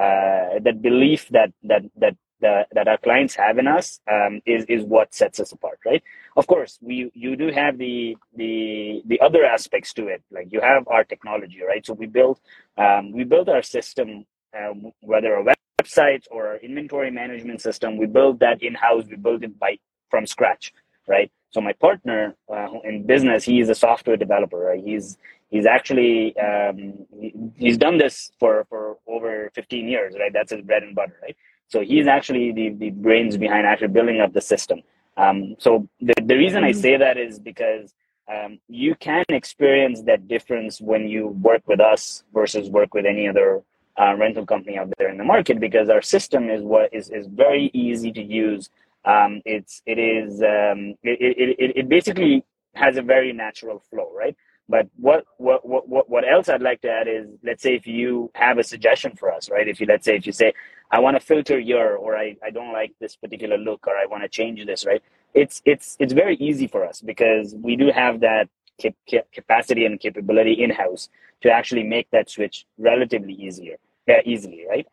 uh, 0.00 0.58
that 0.60 0.82
belief 0.82 1.28
that 1.30 1.52
that 1.64 1.82
that 1.96 2.16
the, 2.40 2.66
that 2.72 2.86
our 2.86 2.98
clients 2.98 3.34
have 3.34 3.58
in 3.58 3.66
us 3.66 4.00
um, 4.12 4.40
is 4.46 4.64
is 4.66 4.84
what 4.84 5.14
sets 5.14 5.40
us 5.40 5.52
apart, 5.52 5.78
right? 5.86 6.02
Of 6.36 6.46
course, 6.46 6.78
we 6.82 7.10
you 7.14 7.36
do 7.36 7.50
have 7.50 7.78
the 7.78 8.16
the 8.34 9.02
the 9.06 9.20
other 9.20 9.44
aspects 9.44 9.92
to 9.94 10.08
it, 10.08 10.22
like 10.30 10.52
you 10.52 10.60
have 10.60 10.86
our 10.88 11.04
technology, 11.04 11.60
right? 11.66 11.84
So 11.84 11.94
we 11.94 12.06
build 12.06 12.40
um, 12.76 13.12
we 13.12 13.24
build 13.24 13.48
our 13.48 13.62
system, 13.62 14.26
uh, 14.56 14.74
whether 15.00 15.34
a 15.34 15.44
website 15.82 16.24
or 16.30 16.48
our 16.48 16.56
inventory 16.56 17.10
management 17.10 17.60
system, 17.60 17.96
we 17.96 18.06
build 18.06 18.40
that 18.40 18.62
in 18.62 18.74
house. 18.74 19.04
We 19.08 19.16
build 19.16 19.42
it 19.44 19.58
by 19.58 19.78
from 20.10 20.26
scratch, 20.26 20.72
right? 21.08 21.30
So 21.56 21.62
my 21.62 21.72
partner 21.72 22.36
uh, 22.52 22.68
in 22.84 23.06
business, 23.06 23.42
he 23.42 23.60
is 23.60 23.70
a 23.70 23.74
software 23.74 24.18
developer. 24.18 24.58
Right? 24.58 24.84
He's 24.84 25.16
he's 25.48 25.64
actually 25.64 26.36
um, 26.38 27.06
he, 27.18 27.32
he's 27.56 27.78
done 27.78 27.96
this 27.96 28.30
for 28.38 28.66
for 28.68 28.98
over 29.06 29.50
15 29.54 29.88
years 29.88 30.14
right 30.20 30.32
that's 30.34 30.52
his 30.52 30.60
bread 30.60 30.82
and 30.82 30.94
butter 30.94 31.16
right 31.22 31.36
so 31.68 31.80
he's 31.80 32.06
actually 32.06 32.52
the, 32.52 32.68
the 32.70 32.90
brains 32.90 33.38
behind 33.38 33.64
actually 33.66 33.88
building 33.88 34.20
up 34.20 34.32
the 34.34 34.40
system 34.40 34.82
um, 35.16 35.54
so 35.58 35.88
the, 36.00 36.14
the 36.24 36.36
reason 36.36 36.64
i 36.64 36.72
say 36.72 36.96
that 36.96 37.16
is 37.16 37.38
because 37.38 37.94
um, 38.34 38.58
you 38.68 38.96
can 38.96 39.24
experience 39.28 40.02
that 40.02 40.26
difference 40.26 40.80
when 40.80 41.08
you 41.08 41.28
work 41.28 41.62
with 41.68 41.80
us 41.80 42.24
versus 42.34 42.68
work 42.68 42.92
with 42.92 43.06
any 43.06 43.28
other 43.28 43.62
uh, 44.00 44.14
rental 44.18 44.44
company 44.44 44.76
out 44.76 44.92
there 44.98 45.08
in 45.08 45.16
the 45.16 45.24
market 45.24 45.60
because 45.60 45.88
our 45.88 46.02
system 46.02 46.50
is 46.50 46.62
what 46.62 46.92
is, 46.92 47.08
is 47.08 47.28
very 47.28 47.70
easy 47.72 48.10
to 48.12 48.22
use 48.22 48.68
um, 49.06 49.42
it's 49.44 49.82
it 49.86 49.98
is 49.98 50.40
um, 50.42 50.94
it, 51.02 51.18
it, 51.20 51.56
it, 51.58 51.76
it 51.78 51.88
basically 51.88 52.44
has 52.74 52.96
a 52.96 53.02
very 53.02 53.32
natural 53.32 53.82
flow 53.90 54.12
right 54.14 54.36
but 54.68 54.88
what, 54.96 55.24
what, 55.38 55.66
what, 55.88 56.08
what 56.10 56.28
else 56.28 56.48
I'd 56.48 56.62
like 56.62 56.80
to 56.82 56.90
add 56.90 57.06
is, 57.06 57.28
let's 57.44 57.62
say 57.62 57.74
if 57.76 57.86
you 57.86 58.30
have 58.34 58.58
a 58.58 58.64
suggestion 58.64 59.14
for 59.14 59.32
us, 59.32 59.48
right? 59.48 59.68
If 59.68 59.80
you, 59.80 59.86
let's 59.86 60.04
say, 60.04 60.16
if 60.16 60.26
you 60.26 60.32
say, 60.32 60.54
I 60.90 60.98
want 60.98 61.16
to 61.16 61.24
filter 61.24 61.58
your, 61.58 61.96
or 61.96 62.16
I, 62.16 62.36
I 62.44 62.50
don't 62.50 62.72
like 62.72 62.92
this 63.00 63.16
particular 63.16 63.58
look, 63.58 63.86
or 63.86 63.96
I 63.96 64.06
want 64.06 64.24
to 64.24 64.28
change 64.28 64.64
this, 64.66 64.84
right? 64.84 65.02
It's, 65.34 65.62
it's, 65.64 65.96
it's 66.00 66.12
very 66.12 66.36
easy 66.36 66.66
for 66.66 66.84
us 66.84 67.00
because 67.00 67.54
we 67.54 67.76
do 67.76 67.92
have 67.92 68.20
that 68.20 68.48
cap- 68.80 69.26
capacity 69.32 69.84
and 69.86 70.00
capability 70.00 70.62
in 70.64 70.70
house 70.70 71.08
to 71.42 71.50
actually 71.50 71.84
make 71.84 72.10
that 72.10 72.28
switch 72.28 72.64
relatively 72.78 73.34
easier, 73.34 73.76
uh, 74.10 74.14
easily, 74.24 74.64
right? 74.68 74.86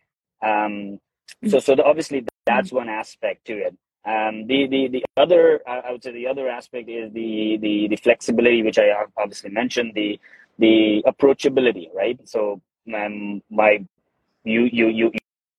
Um, 0.46 1.00
so, 1.48 1.60
so 1.60 1.75
the, 1.75 1.84
obviously 1.84 2.25
that's 2.46 2.72
one 2.72 2.89
aspect 2.89 3.46
to 3.46 3.53
it. 3.53 3.75
Um, 4.05 4.48
the, 4.48 4.67
the, 4.67 4.88
the 4.89 5.05
other, 5.15 5.62
I 5.65 5.91
would 5.91 6.03
say 6.03 6.12
the 6.12 6.27
other 6.27 6.50
aspect 6.50 6.89
is 6.89 7.13
the, 7.13 7.57
the, 7.62 7.88
the 7.88 7.95
flexibility, 7.95 8.62
which 8.62 8.77
I 8.77 8.91
obviously 9.17 9.50
mentioned, 9.50 9.93
the, 9.95 10.19
the 10.60 11.03
approachability, 11.07 11.88
right? 11.93 12.19
So, 12.27 12.62
um, 12.93 13.41
my, 13.50 13.86
you, 14.43 14.63
you, 14.65 14.88
you, 14.89 15.12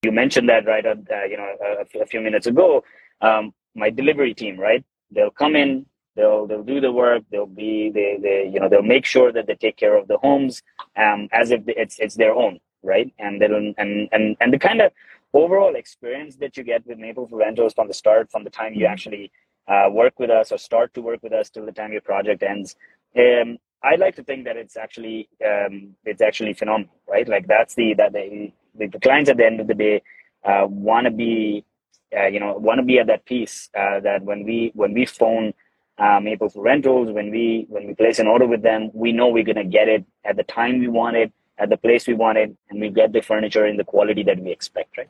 you 0.03 0.11
mentioned 0.11 0.47
that, 0.49 0.67
right? 0.67 0.85
Uh, 0.85 0.95
you 1.27 1.37
know, 1.37 1.55
a, 1.63 1.99
a, 2.01 2.05
few 2.05 2.21
minutes 2.21 2.45
ago, 2.45 2.83
um, 3.21 3.51
my 3.73 3.89
delivery 3.89 4.35
team, 4.35 4.59
right? 4.59 4.85
They'll 5.09 5.31
come 5.31 5.55
in, 5.55 5.87
they'll, 6.15 6.45
they'll 6.45 6.63
do 6.63 6.79
the 6.79 6.91
work. 6.91 7.23
They'll 7.31 7.47
be, 7.47 7.89
they, 7.89 8.19
they, 8.21 8.51
you 8.53 8.59
know, 8.59 8.69
they'll 8.69 8.83
make 8.83 9.05
sure 9.05 9.31
that 9.31 9.47
they 9.47 9.55
take 9.55 9.77
care 9.77 9.97
of 9.97 10.07
the 10.07 10.17
homes, 10.17 10.61
um, 10.95 11.29
as 11.31 11.49
if 11.49 11.63
it's, 11.65 11.97
it's 11.97 12.15
their 12.15 12.35
own, 12.35 12.59
right? 12.83 13.11
And 13.17 13.41
they'll, 13.41 13.55
and, 13.55 14.07
and, 14.11 14.37
and 14.39 14.53
the 14.53 14.59
kind 14.59 14.81
of, 14.81 14.91
overall 15.35 15.75
experience 15.75 16.37
that 16.37 16.55
you 16.57 16.63
get 16.63 16.85
with 16.87 16.97
Maplefull 16.97 17.39
Rentals 17.45 17.73
from 17.73 17.87
the 17.87 17.93
start, 17.93 18.31
from 18.31 18.43
the 18.43 18.49
time 18.49 18.73
you 18.73 18.85
mm-hmm. 18.85 18.93
actually 18.93 19.31
uh, 19.67 19.87
work 19.91 20.19
with 20.19 20.29
us 20.29 20.51
or 20.51 20.57
start 20.57 20.93
to 20.93 21.01
work 21.01 21.21
with 21.21 21.33
us 21.33 21.49
till 21.49 21.65
the 21.65 21.71
time 21.71 21.91
your 21.91 22.01
project 22.01 22.41
ends. 22.41 22.75
Um, 23.17 23.57
I 23.83 23.95
like 23.95 24.15
to 24.15 24.23
think 24.23 24.45
that 24.45 24.57
it's 24.57 24.77
actually 24.77 25.29
um, 25.45 25.95
it's 26.05 26.21
actually 26.21 26.53
phenomenal, 26.53 26.95
right? 27.07 27.27
Like 27.27 27.47
that's 27.47 27.75
the 27.75 27.93
that 27.95 28.13
the, 28.13 28.51
the, 28.77 28.87
the 28.87 28.99
clients 28.99 29.29
at 29.29 29.37
the 29.37 29.45
end 29.45 29.59
of 29.59 29.67
the 29.67 29.73
day 29.73 30.01
uh, 30.43 30.65
want 30.67 31.05
to 31.05 31.11
be, 31.11 31.65
uh, 32.17 32.27
you 32.27 32.39
know, 32.39 32.53
want 32.53 32.79
to 32.79 32.83
be 32.83 32.99
at 32.99 33.07
that 33.07 33.25
piece 33.25 33.69
uh, 33.77 33.99
that 33.99 34.23
when 34.23 34.43
we 34.43 34.71
when 34.73 34.93
we 34.93 35.05
phone 35.05 35.53
uh, 35.97 36.19
Maplefull 36.19 36.63
Rentals, 36.63 37.11
when 37.11 37.29
we 37.29 37.65
when 37.69 37.85
we 37.87 37.93
place 37.93 38.19
an 38.19 38.27
order 38.27 38.47
with 38.47 38.63
them, 38.63 38.89
we 38.93 39.11
know 39.11 39.27
we're 39.27 39.43
gonna 39.43 39.65
get 39.65 39.87
it 39.87 40.05
at 40.23 40.35
the 40.37 40.43
time 40.43 40.79
we 40.79 40.87
want 40.87 41.15
it, 41.15 41.31
at 41.57 41.69
the 41.69 41.77
place 41.77 42.07
we 42.07 42.13
want 42.13 42.37
it, 42.37 42.55
and 42.69 42.79
we 42.79 42.89
get 42.89 43.13
the 43.13 43.21
furniture 43.21 43.65
in 43.65 43.77
the 43.77 43.83
quality 43.83 44.23
that 44.23 44.39
we 44.39 44.51
expect, 44.51 44.97
right? 44.97 45.09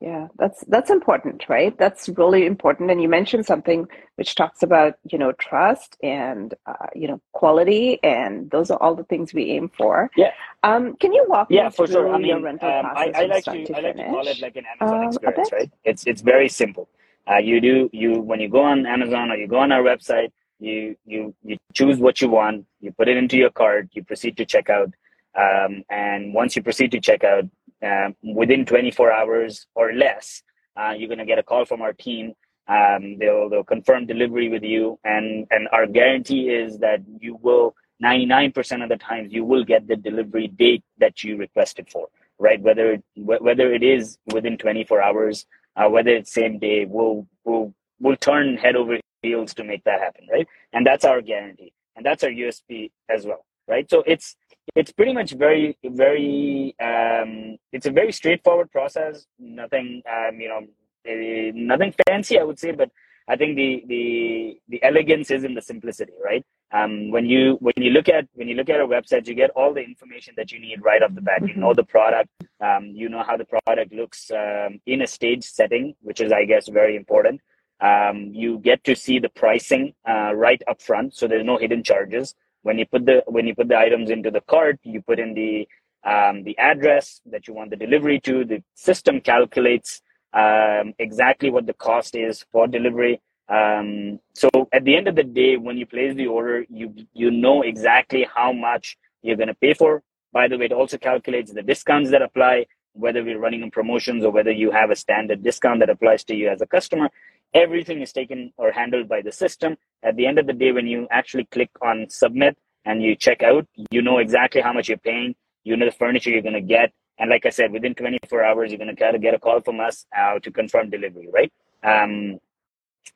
Yeah, 0.00 0.28
that's 0.38 0.64
that's 0.68 0.90
important, 0.90 1.44
right? 1.48 1.76
That's 1.76 2.08
really 2.10 2.46
important. 2.46 2.88
And 2.88 3.02
you 3.02 3.08
mentioned 3.08 3.46
something 3.46 3.88
which 4.14 4.36
talks 4.36 4.62
about 4.62 4.94
you 5.10 5.18
know 5.18 5.32
trust 5.32 5.96
and 6.04 6.54
uh, 6.66 6.86
you 6.94 7.08
know 7.08 7.20
quality, 7.32 7.98
and 8.04 8.48
those 8.52 8.70
are 8.70 8.80
all 8.80 8.94
the 8.94 9.02
things 9.02 9.34
we 9.34 9.50
aim 9.50 9.68
for. 9.76 10.08
Yeah. 10.16 10.30
Um, 10.62 10.94
can 10.96 11.12
you 11.12 11.24
walk 11.28 11.48
yeah, 11.50 11.64
me 11.64 11.70
through 11.70 11.88
sure. 11.88 12.14
I 12.14 12.18
your 12.20 12.36
mean, 12.36 12.44
rental 12.44 12.70
um, 12.70 12.84
process 12.84 13.12
I, 13.16 13.22
I 13.22 13.26
like 13.26 13.44
to, 13.44 13.50
to, 13.52 13.64
to 13.64 13.76
I 13.76 13.80
like 13.80 13.96
to 13.96 14.04
call 14.04 14.28
it 14.28 14.40
like 14.40 14.56
an 14.56 14.64
Amazon 14.80 14.98
um, 14.98 15.08
experience, 15.08 15.52
right? 15.52 15.70
It's 15.82 16.06
it's 16.06 16.22
very 16.22 16.48
simple. 16.48 16.88
Uh, 17.28 17.38
you 17.38 17.60
do 17.60 17.90
you 17.92 18.20
when 18.20 18.38
you 18.38 18.48
go 18.48 18.62
on 18.62 18.86
Amazon 18.86 19.32
or 19.32 19.36
you 19.36 19.48
go 19.48 19.58
on 19.58 19.72
our 19.72 19.82
website, 19.82 20.30
you 20.60 20.94
you 21.06 21.34
you 21.42 21.56
choose 21.74 21.98
what 21.98 22.20
you 22.20 22.28
want, 22.28 22.66
you 22.80 22.92
put 22.92 23.08
it 23.08 23.16
into 23.16 23.36
your 23.36 23.50
cart, 23.50 23.88
you 23.94 24.04
proceed 24.04 24.36
to 24.36 24.46
checkout, 24.46 24.92
um, 25.34 25.82
and 25.90 26.32
once 26.32 26.54
you 26.54 26.62
proceed 26.62 26.92
to 26.92 27.00
checkout, 27.00 27.50
uh, 27.84 28.10
within 28.22 28.64
24 28.64 29.12
hours 29.12 29.66
or 29.74 29.92
less, 29.92 30.42
uh, 30.76 30.92
you're 30.96 31.08
going 31.08 31.18
to 31.18 31.26
get 31.26 31.38
a 31.38 31.42
call 31.42 31.64
from 31.64 31.82
our 31.82 31.92
team. 31.92 32.32
Um, 32.68 33.18
they'll 33.18 33.48
they'll 33.48 33.64
confirm 33.64 34.06
delivery 34.06 34.48
with 34.48 34.62
you, 34.62 34.98
and 35.04 35.46
and 35.50 35.68
our 35.72 35.86
guarantee 35.86 36.50
is 36.50 36.78
that 36.78 37.00
you 37.18 37.38
will 37.40 37.74
99% 38.02 38.82
of 38.82 38.88
the 38.88 38.96
times 38.96 39.32
you 39.32 39.44
will 39.44 39.64
get 39.64 39.88
the 39.88 39.96
delivery 39.96 40.48
date 40.48 40.84
that 40.98 41.24
you 41.24 41.36
requested 41.36 41.88
for. 41.90 42.08
Right, 42.38 42.60
whether 42.60 42.92
it, 42.92 43.04
whether 43.16 43.72
it 43.72 43.82
is 43.82 44.18
within 44.32 44.58
24 44.58 45.02
hours, 45.02 45.46
uh, 45.76 45.88
whether 45.88 46.10
it's 46.10 46.32
same 46.32 46.58
day, 46.60 46.84
we'll 46.84 47.26
we'll 47.44 47.74
we'll 48.00 48.16
turn 48.16 48.56
head 48.56 48.76
over 48.76 48.98
heels 49.22 49.54
to 49.54 49.64
make 49.64 49.82
that 49.84 50.00
happen. 50.00 50.26
Right, 50.30 50.46
and 50.72 50.86
that's 50.86 51.04
our 51.04 51.20
guarantee, 51.20 51.72
and 51.96 52.06
that's 52.06 52.22
our 52.22 52.30
USP 52.30 52.92
as 53.08 53.26
well. 53.26 53.44
Right, 53.66 53.90
so 53.90 54.04
it's 54.06 54.36
it's 54.74 54.92
pretty 54.92 55.12
much 55.12 55.32
very 55.32 55.76
very 55.84 56.74
um, 56.80 57.56
it's 57.72 57.86
a 57.86 57.90
very 57.90 58.12
straightforward 58.12 58.70
process. 58.70 59.26
Nothing 59.38 60.02
um, 60.10 60.40
you 60.40 60.48
know 60.48 60.62
uh, 61.08 61.52
nothing 61.54 61.94
fancy 62.06 62.38
i 62.38 62.42
would 62.42 62.58
say 62.58 62.70
but 62.72 62.90
i 63.28 63.36
think 63.36 63.56
the 63.56 63.82
the 63.86 64.60
the 64.68 64.82
elegance 64.82 65.30
is 65.30 65.44
in 65.44 65.54
the 65.54 65.62
simplicity 65.62 66.12
right? 66.22 66.44
Um, 66.70 67.10
when 67.10 67.24
you 67.24 67.56
when 67.60 67.72
you 67.78 67.90
look 67.90 68.10
at 68.10 68.28
when 68.34 68.46
you 68.46 68.54
look 68.54 68.68
at 68.68 68.80
a 68.80 68.86
website 68.86 69.26
you 69.26 69.34
get 69.34 69.50
all 69.50 69.72
the 69.72 69.80
information 69.80 70.34
that 70.36 70.52
you 70.52 70.60
need 70.60 70.84
right 70.84 71.02
off 71.02 71.14
the 71.14 71.22
bat. 71.22 71.40
You 71.48 71.54
know 71.54 71.72
the 71.72 71.84
product 71.84 72.28
um, 72.60 72.86
you 73.00 73.08
know 73.08 73.22
how 73.22 73.36
the 73.38 73.46
product 73.46 73.92
looks 73.92 74.30
um, 74.30 74.80
in 74.84 75.00
a 75.00 75.06
stage 75.06 75.44
setting 75.44 75.94
which 76.02 76.20
is 76.20 76.30
i 76.30 76.44
guess 76.44 76.68
very 76.68 76.96
important. 76.96 77.40
Um, 77.80 78.32
you 78.34 78.58
get 78.58 78.82
to 78.84 78.96
see 78.96 79.20
the 79.20 79.28
pricing 79.28 79.94
uh, 80.06 80.32
right 80.34 80.60
up 80.68 80.82
front 80.82 81.14
so 81.14 81.28
there's 81.28 81.44
no 81.44 81.56
hidden 81.58 81.82
charges 81.84 82.34
when 82.62 82.78
you 82.78 82.86
put 82.86 83.06
the 83.06 83.22
when 83.26 83.46
you 83.46 83.54
put 83.54 83.68
the 83.68 83.78
items 83.78 84.10
into 84.10 84.30
the 84.30 84.40
cart 84.42 84.78
you 84.82 85.00
put 85.02 85.18
in 85.18 85.34
the 85.34 85.66
um, 86.04 86.44
the 86.44 86.56
address 86.58 87.20
that 87.26 87.48
you 87.48 87.54
want 87.54 87.70
the 87.70 87.76
delivery 87.76 88.20
to. 88.20 88.44
The 88.44 88.62
system 88.74 89.20
calculates 89.20 90.00
um, 90.32 90.94
exactly 90.98 91.50
what 91.50 91.66
the 91.66 91.74
cost 91.74 92.14
is 92.14 92.44
for 92.52 92.66
delivery. 92.66 93.20
Um, 93.48 94.20
so 94.34 94.48
at 94.72 94.84
the 94.84 94.96
end 94.96 95.08
of 95.08 95.16
the 95.16 95.24
day 95.24 95.56
when 95.56 95.78
you 95.78 95.86
place 95.86 96.14
the 96.14 96.26
order 96.26 96.66
you 96.68 96.94
you 97.14 97.30
know 97.30 97.62
exactly 97.62 98.28
how 98.34 98.52
much 98.52 98.96
you're 99.22 99.36
going 99.36 99.48
to 99.48 99.54
pay 99.54 99.74
for. 99.74 100.02
By 100.32 100.48
the 100.48 100.58
way 100.58 100.66
it 100.66 100.72
also 100.72 100.98
calculates 100.98 101.52
the 101.52 101.62
discounts 101.62 102.10
that 102.10 102.22
apply 102.22 102.66
whether 102.92 103.24
we're 103.24 103.38
running 103.38 103.62
on 103.62 103.70
promotions 103.70 104.24
or 104.24 104.30
whether 104.30 104.50
you 104.50 104.70
have 104.70 104.90
a 104.90 104.96
standard 104.96 105.42
discount 105.42 105.80
that 105.80 105.88
applies 105.88 106.24
to 106.24 106.34
you 106.34 106.48
as 106.48 106.60
a 106.60 106.66
customer 106.66 107.08
everything 107.54 108.02
is 108.02 108.12
taken 108.12 108.52
or 108.56 108.70
handled 108.72 109.08
by 109.08 109.22
the 109.22 109.32
system. 109.32 109.76
At 110.02 110.16
the 110.16 110.26
end 110.26 110.38
of 110.38 110.46
the 110.46 110.52
day, 110.52 110.72
when 110.72 110.86
you 110.86 111.06
actually 111.10 111.44
click 111.46 111.70
on 111.82 112.06
submit 112.08 112.56
and 112.84 113.02
you 113.02 113.16
check 113.16 113.42
out, 113.42 113.66
you 113.90 114.02
know 114.02 114.18
exactly 114.18 114.60
how 114.60 114.72
much 114.72 114.88
you're 114.88 114.98
paying. 114.98 115.34
You 115.64 115.76
know 115.76 115.86
the 115.86 115.92
furniture 115.92 116.30
you're 116.30 116.42
going 116.42 116.54
to 116.54 116.60
get. 116.60 116.92
And 117.18 117.30
like 117.30 117.46
I 117.46 117.50
said, 117.50 117.72
within 117.72 117.94
24 117.94 118.44
hours, 118.44 118.70
you're 118.70 118.78
going 118.78 118.94
to 118.94 119.18
get 119.18 119.34
a 119.34 119.38
call 119.38 119.60
from 119.60 119.80
us 119.80 120.06
uh, 120.16 120.38
to 120.38 120.50
confirm 120.50 120.90
delivery, 120.90 121.28
right? 121.32 121.52
Um, 121.82 122.38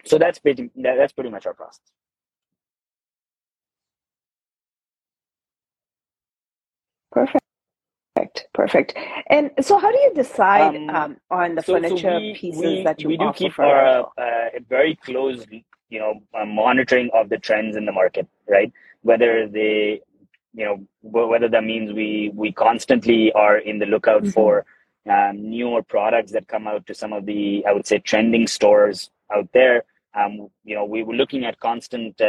so 0.05 0.19
that's 0.19 0.39
pretty, 0.41 0.71
that, 0.77 0.97
that's 0.97 1.13
pretty 1.13 1.31
much 1.31 1.47
our 1.47 1.55
process. 1.55 1.81
Perfect. 7.13 7.42
Perfect. 8.55 8.95
And 9.29 9.51
so, 9.63 9.79
how 9.79 9.91
do 9.91 9.99
you 9.99 10.13
decide 10.15 10.77
um, 10.77 10.91
um, 10.91 11.17
on 11.31 11.55
the 11.55 11.63
so, 11.63 11.75
furniture 11.75 11.97
so 11.97 12.19
we, 12.19 12.35
pieces 12.35 12.61
we, 12.61 12.83
that 12.85 13.01
you 13.01 13.09
we 13.09 13.17
do 13.17 13.33
keep 13.35 13.59
our 13.59 14.11
uh, 14.19 14.51
very 14.69 14.95
close, 14.97 15.47
you 15.89 15.99
know, 15.99 16.21
uh, 16.39 16.45
monitoring 16.45 17.09
of 17.15 17.31
the 17.31 17.39
trends 17.39 17.77
in 17.77 17.87
the 17.87 17.93
market, 17.93 18.29
right? 18.47 18.71
Whether 19.01 19.49
they, 19.49 20.03
you 20.53 20.65
know, 20.67 20.87
whether 21.03 21.49
that 21.49 21.65
means 21.65 21.95
we 21.95 22.31
we 22.35 22.53
constantly 22.53 23.33
are 23.33 23.57
in 23.57 23.79
the 23.79 23.87
lookout 23.87 24.23
mm-hmm. 24.23 24.33
for 24.33 24.67
um, 25.11 25.51
newer 25.51 25.83
products 25.83 26.33
that 26.33 26.47
come 26.47 26.67
out 26.67 26.87
to 26.87 26.95
some 26.95 27.13
of 27.13 27.25
the, 27.25 27.65
I 27.67 27.73
would 27.73 27.87
say, 27.87 27.99
trending 27.99 28.47
stores 28.47 29.11
out 29.35 29.49
there. 29.55 29.85
Um, 30.15 30.49
you 30.63 30.75
know, 30.75 30.85
we 30.85 31.03
were 31.03 31.15
looking 31.15 31.47
at 31.47 31.59
constant 31.59 32.21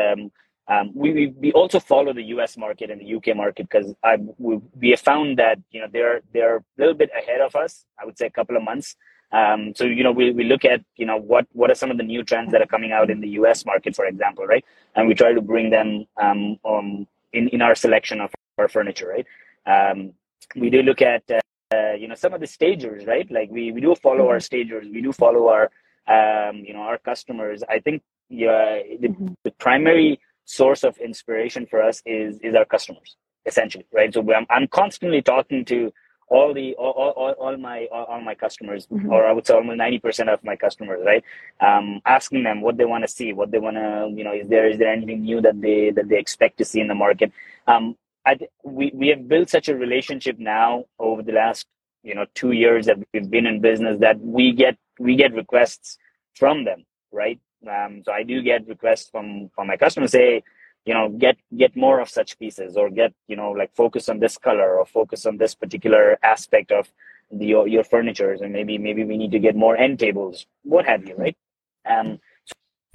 um, 0.67 0.91
we, 0.95 1.33
we 1.37 1.51
also 1.51 1.79
follow 1.79 2.13
the 2.13 2.23
U.S. 2.35 2.55
market 2.57 2.89
and 2.89 3.01
the 3.01 3.15
UK 3.15 3.35
market 3.35 3.67
because 3.69 3.93
we, 4.37 4.59
we 4.79 4.89
have 4.91 5.01
found 5.01 5.37
that 5.37 5.59
you 5.71 5.81
know 5.81 5.87
they're 5.91 6.21
they're 6.33 6.57
a 6.57 6.63
little 6.77 6.93
bit 6.93 7.09
ahead 7.15 7.41
of 7.41 7.55
us. 7.55 7.85
I 8.01 8.05
would 8.05 8.17
say 8.17 8.27
a 8.27 8.31
couple 8.31 8.55
of 8.55 8.63
months. 8.63 8.95
Um, 9.33 9.73
so 9.75 9.83
you 9.83 10.03
know 10.03 10.11
we, 10.11 10.31
we 10.31 10.45
look 10.45 10.63
at 10.63 10.81
you 10.95 11.05
know 11.05 11.17
what 11.17 11.47
what 11.51 11.69
are 11.69 11.75
some 11.75 11.91
of 11.91 11.97
the 11.97 12.03
new 12.03 12.23
trends 12.23 12.51
that 12.53 12.61
are 12.61 12.67
coming 12.67 12.93
out 12.93 13.09
in 13.09 13.19
the 13.19 13.29
U.S. 13.29 13.65
market, 13.65 13.95
for 13.95 14.05
example, 14.05 14.45
right? 14.45 14.63
And 14.95 15.07
we 15.07 15.15
try 15.15 15.33
to 15.33 15.41
bring 15.41 15.69
them 15.69 16.05
um, 16.21 16.57
um 16.63 17.07
in 17.33 17.49
in 17.49 17.61
our 17.61 17.75
selection 17.75 18.21
of 18.21 18.31
our 18.57 18.69
furniture, 18.69 19.09
right? 19.09 19.27
Um, 19.65 20.13
we 20.55 20.69
do 20.69 20.81
look 20.81 21.01
at 21.01 21.23
uh, 21.29 21.93
you 21.93 22.07
know 22.07 22.15
some 22.15 22.33
of 22.33 22.39
the 22.39 22.47
stagers, 22.47 23.05
right? 23.05 23.29
Like 23.29 23.49
we 23.51 23.73
we 23.73 23.81
do 23.81 23.95
follow 23.95 24.29
our 24.29 24.37
mm-hmm. 24.37 24.41
stagers, 24.41 24.87
we 24.89 25.01
do 25.01 25.11
follow 25.11 25.49
our 25.49 25.63
um, 26.07 26.57
you 26.57 26.73
know 26.73 26.81
our 26.81 26.99
customers. 26.99 27.63
I 27.67 27.79
think 27.79 28.01
yeah, 28.29 28.79
the, 28.99 29.09
mm-hmm. 29.09 29.33
the 29.43 29.51
primary 29.51 30.19
source 30.45 30.83
of 30.83 30.97
inspiration 30.97 31.65
for 31.65 31.81
us 31.81 32.01
is 32.05 32.39
is 32.39 32.55
our 32.55 32.65
customers 32.65 33.15
essentially 33.45 33.85
right? 33.93 34.13
So 34.13 34.21
i'm, 34.33 34.45
I'm 34.49 34.67
constantly 34.67 35.21
talking 35.21 35.65
to 35.65 35.91
all 36.29 36.53
the 36.53 36.73
all, 36.75 36.91
all, 36.91 37.31
all 37.33 37.57
my 37.57 37.87
all, 37.91 38.21
my 38.21 38.33
customers 38.33 38.87
mm-hmm. 38.87 39.11
or 39.11 39.25
i 39.27 39.31
would 39.31 39.45
say 39.45 39.53
almost 39.53 39.79
90% 39.79 40.33
of 40.33 40.43
my 40.43 40.55
customers 40.55 41.01
right? 41.05 41.23
Um, 41.59 42.01
asking 42.05 42.43
them 42.43 42.61
what 42.61 42.77
they 42.77 42.85
want 42.85 43.03
to 43.03 43.07
see 43.07 43.33
what 43.33 43.51
they 43.51 43.59
want 43.59 43.77
to 43.77 44.11
you 44.15 44.23
know 44.23 44.33
is 44.33 44.47
there 44.47 44.67
is 44.69 44.77
there 44.77 44.91
anything 44.91 45.21
new 45.21 45.41
that 45.41 45.61
they 45.61 45.91
that 45.91 46.09
they 46.09 46.17
expect 46.17 46.57
to 46.57 46.65
see 46.65 46.79
in 46.79 46.87
the 46.87 46.95
market? 46.95 47.31
Um, 47.67 47.95
I, 48.25 48.37
we, 48.63 48.91
we 48.93 49.09
have 49.09 49.27
built 49.27 49.49
such 49.49 49.67
a 49.67 49.75
relationship 49.75 50.39
now 50.39 50.85
over 50.97 51.21
the 51.21 51.33
last 51.33 51.67
you 52.03 52.15
know 52.15 52.25
two 52.35 52.51
years 52.51 52.85
that 52.85 52.97
we've 53.13 53.29
been 53.29 53.45
in 53.45 53.61
business 53.61 53.99
that 53.99 54.19
we 54.19 54.51
get 54.53 54.77
we 54.99 55.15
get 55.15 55.33
requests 55.33 55.97
from 56.35 56.65
them 56.65 56.85
right 57.11 57.39
um, 57.67 58.03
so 58.05 58.11
I 58.11 58.23
do 58.23 58.41
get 58.41 58.67
requests 58.67 59.09
from 59.09 59.49
from 59.55 59.67
my 59.67 59.77
customers 59.77 60.11
say, 60.11 60.43
you 60.85 60.93
know, 60.93 61.09
get 61.09 61.37
get 61.57 61.75
more 61.75 61.99
of 61.99 62.09
such 62.09 62.37
pieces, 62.39 62.77
or 62.77 62.89
get 62.89 63.13
you 63.27 63.35
know 63.35 63.51
like 63.51 63.73
focus 63.75 64.09
on 64.09 64.19
this 64.19 64.37
color, 64.37 64.77
or 64.77 64.85
focus 64.85 65.25
on 65.25 65.37
this 65.37 65.55
particular 65.55 66.17
aspect 66.23 66.71
of 66.71 66.91
the, 67.31 67.45
your 67.45 67.67
your 67.67 67.83
furnitures, 67.83 68.41
and 68.41 68.51
maybe 68.53 68.77
maybe 68.77 69.03
we 69.03 69.17
need 69.17 69.31
to 69.31 69.39
get 69.39 69.55
more 69.55 69.77
end 69.77 69.99
tables, 69.99 70.45
what 70.63 70.85
have 70.85 71.07
you, 71.07 71.15
right? 71.15 71.37
Um, 71.85 72.19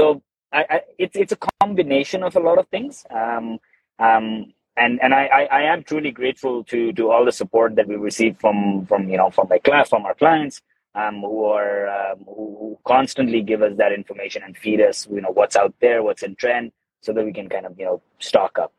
so 0.01 0.23
I, 0.53 0.67
I 0.71 0.81
it's 0.99 1.17
it's 1.17 1.33
a 1.33 1.39
combination 1.61 2.23
of 2.23 2.37
a 2.37 2.41
lot 2.41 2.59
of 2.59 2.69
things. 2.69 3.05
Um, 3.11 3.59
um, 3.99 4.53
and 4.77 5.01
and 5.03 5.13
I, 5.13 5.27
I, 5.27 5.43
I 5.45 5.63
am 5.63 5.83
truly 5.83 6.11
grateful 6.11 6.65
to 6.65 6.93
to 6.93 7.11
all 7.11 7.25
the 7.25 7.33
support 7.33 7.75
that 7.77 7.89
we 7.89 7.97
receive 7.97 8.39
from 8.41 8.87
from 8.87 9.09
you 9.09 9.17
know 9.17 9.31
from 9.31 9.49
my 9.49 9.59
class 9.59 9.89
from 9.89 10.07
our 10.07 10.15
clients 10.15 10.63
um, 10.95 11.21
who 11.21 11.45
are 11.45 11.89
um, 11.89 12.25
who 12.27 12.79
constantly 12.87 13.43
give 13.43 13.63
us 13.63 13.77
that 13.79 13.93
information 13.93 14.43
and 14.45 14.57
feed 14.57 14.81
us, 14.81 15.09
you 15.11 15.21
know, 15.21 15.31
what's 15.31 15.57
out 15.57 15.75
there, 15.81 16.03
what's 16.03 16.25
in 16.25 16.37
trend, 16.37 16.73
so 17.03 17.13
that 17.13 17.25
we 17.25 17.33
can 17.33 17.49
kind 17.49 17.67
of 17.67 17.79
you 17.79 17.87
know 17.87 18.03
stock 18.21 18.59
up. 18.59 18.73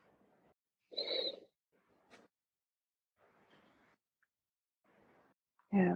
Yeah. 5.74 5.96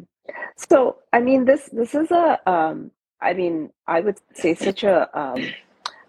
So 0.58 0.99
I 1.13 1.21
mean, 1.21 1.45
this 1.45 1.69
this 1.73 1.95
is 1.95 2.12
a 2.12 2.39
um, 2.49 2.91
I 3.21 3.34
mean, 3.34 3.71
I 3.88 4.02
would 4.02 4.19
say 4.36 4.56
such 4.56 4.84
a 4.84 5.10
um, 5.19 5.54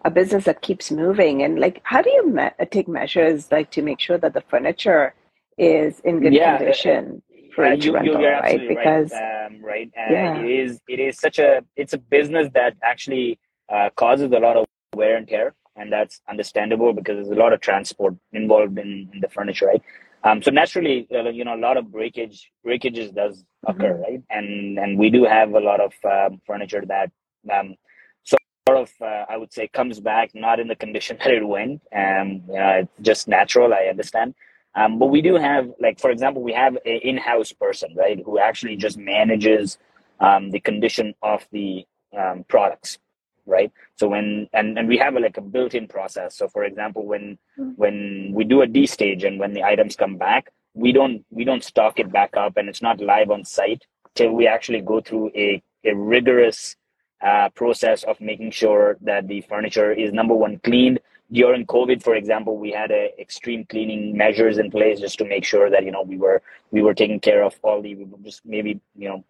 a 0.05 0.11
business 0.13 0.45
that 0.47 0.63
keeps 0.63 0.93
moving, 0.93 1.43
and 1.45 1.61
like, 1.61 1.83
how 1.85 2.03
do 2.03 2.11
you 2.11 2.31
me- 2.31 2.67
take 2.71 2.89
measures 2.89 3.53
like 3.53 3.73
to 3.73 3.83
make 3.83 4.01
sure 4.01 4.19
that 4.19 4.35
the 4.35 4.43
furniture 4.43 5.15
is 5.59 6.01
in 6.01 6.21
good 6.21 6.35
yeah, 6.35 6.59
condition? 6.59 7.23
For 7.55 7.73
each 7.73 7.85
you, 7.85 7.95
rental, 7.95 8.23
right? 8.23 8.69
Because 8.69 9.13
right, 9.13 9.47
um, 9.47 9.63
right? 9.63 9.91
Yeah. 9.97 10.39
it 10.39 10.51
is 10.51 10.81
it 10.89 11.01
is 11.01 11.19
such 11.19 11.39
a 11.39 11.65
it's 11.77 11.93
a 11.93 11.99
business 11.99 12.49
that 12.55 12.77
actually 12.83 13.39
uh, 13.73 13.91
causes 13.97 14.33
a 14.33 14.39
lot 14.39 14.57
of 14.57 14.67
wear 14.95 15.17
and 15.17 15.29
tear, 15.29 15.55
and 15.77 15.93
that's 15.93 16.21
understandable 16.29 16.93
because 16.93 17.17
there's 17.17 17.37
a 17.37 17.41
lot 17.41 17.53
of 17.53 17.61
transport 17.61 18.15
involved 18.33 18.79
in, 18.79 19.09
in 19.13 19.21
the 19.21 19.29
furniture, 19.29 19.67
right? 19.67 19.83
Um, 20.25 20.43
so 20.43 20.51
naturally, 20.51 21.07
uh, 21.15 21.29
you 21.29 21.45
know, 21.45 21.55
a 21.55 21.61
lot 21.61 21.77
of 21.77 21.93
breakage 21.93 22.51
breakages 22.65 23.11
does 23.11 23.45
occur, 23.67 23.95
mm-hmm. 23.95 24.03
right? 24.03 24.23
And 24.31 24.79
and 24.79 24.99
we 24.99 25.11
do 25.11 25.25
have 25.25 25.55
a 25.55 25.61
lot 25.61 25.81
of 25.81 25.93
um, 26.05 26.41
furniture 26.47 26.83
that 26.87 27.11
um, 27.53 27.77
sort 28.25 28.79
of 28.79 28.91
uh, 29.01 29.25
I 29.29 29.37
would 29.37 29.53
say 29.53 29.69
comes 29.69 30.01
back 30.01 30.31
not 30.35 30.61
in 30.61 30.69
the 30.69 30.77
condition 30.77 31.19
that 31.25 31.33
it 31.33 31.47
went. 31.47 31.83
Um, 31.95 32.43
you 32.49 32.55
know, 32.55 32.71
it's 32.83 32.93
just 33.03 33.29
natural. 33.29 33.75
I 33.75 33.89
understand. 33.91 34.35
Um, 34.75 34.99
but 34.99 35.07
we 35.07 35.23
do 35.23 35.37
have, 35.37 35.71
like, 35.81 36.01
for 36.01 36.11
example, 36.11 36.43
we 36.43 36.53
have 36.53 36.75
an 36.85 37.01
in-house 37.03 37.53
person, 37.53 37.95
right, 37.97 38.21
who 38.25 38.39
actually 38.39 38.77
just 38.77 38.99
manages 38.99 39.79
um, 40.21 40.51
the 40.51 40.61
condition 40.61 41.15
of 41.23 41.47
the 41.53 41.85
um, 42.17 42.45
products, 42.49 42.99
right? 43.47 43.71
So 43.97 44.09
when 44.09 44.49
and 44.53 44.79
and 44.79 44.89
we 44.89 44.99
have 44.99 45.17
a, 45.17 45.21
like 45.21 45.37
a 45.37 45.41
built-in 45.41 45.87
process. 45.89 46.37
So 46.37 46.49
for 46.49 46.65
example, 46.65 47.07
when 47.07 47.39
mm-hmm. 47.59 47.71
when 47.77 48.33
we 48.35 48.45
do 48.45 48.63
a 48.63 48.67
D 48.67 48.87
stage 48.87 49.25
and 49.25 49.39
when 49.39 49.53
the 49.53 49.65
items 49.65 49.97
come 49.97 50.17
back, 50.17 50.51
we 50.75 50.93
don't 50.93 51.25
we 51.31 51.45
don't 51.45 51.63
stock 51.63 51.99
it 51.99 52.13
back 52.13 52.37
up, 52.37 52.57
and 52.57 52.69
it's 52.69 52.83
not 52.83 53.01
live 53.01 53.31
on 53.31 53.45
site 53.45 53.83
till 54.15 54.33
we 54.33 54.47
actually 54.47 54.81
go 54.81 55.01
through 55.01 55.31
a 55.35 55.63
a 55.85 55.95
rigorous 55.95 56.77
uh, 57.21 57.49
process 57.51 58.05
of 58.05 58.21
making 58.21 58.51
sure 58.51 58.97
that 59.01 59.29
the 59.29 59.41
furniture 59.43 59.93
is 59.93 60.13
number 60.13 60.35
one 60.35 60.59
cleaned 60.59 61.01
during 61.33 61.67
COVID, 61.67 62.03
for 62.03 62.15
example, 62.15 62.59
we 62.59 62.71
had 62.71 62.91
a 62.91 63.13
extreme 63.21 63.65
cleaning 63.65 64.17
measures 64.17 64.59
in 64.59 64.71
place 64.71 65.01
just 65.01 65.19
to 65.19 65.25
make 65.25 65.45
sure 65.45 65.71
that 65.71 65.85
you 65.85 65.91
know 65.91 66.03
we 66.03 66.19
were 66.19 66.43
we 66.71 66.83
were 66.83 66.95
taking 66.95 67.21
care 67.21 67.43
of 67.43 67.55
all 67.63 67.83
the 67.83 67.97
just 68.23 68.45
maybe 68.45 68.81
you 68.97 69.09
know 69.09 69.25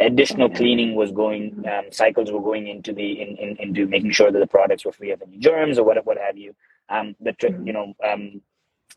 additional 0.00 0.48
cleaning 0.48 0.94
was 0.94 1.12
going 1.12 1.64
um, 1.66 1.84
cycles 1.90 2.30
were 2.30 2.40
going 2.40 2.66
into 2.68 2.92
the 2.92 3.20
in, 3.20 3.36
in, 3.36 3.56
into 3.58 3.86
making 3.86 4.10
sure 4.10 4.30
that 4.30 4.38
the 4.38 4.46
products 4.46 4.84
were 4.84 4.92
free 4.92 5.10
of 5.10 5.22
any 5.22 5.38
germs 5.38 5.78
or 5.78 5.84
what 5.84 6.04
what 6.06 6.18
have 6.18 6.36
you. 6.36 6.54
Um, 6.88 7.16
but 7.20 7.38
mm-hmm. 7.38 7.66
you 7.66 7.72
know 7.72 7.94
um, 8.06 8.40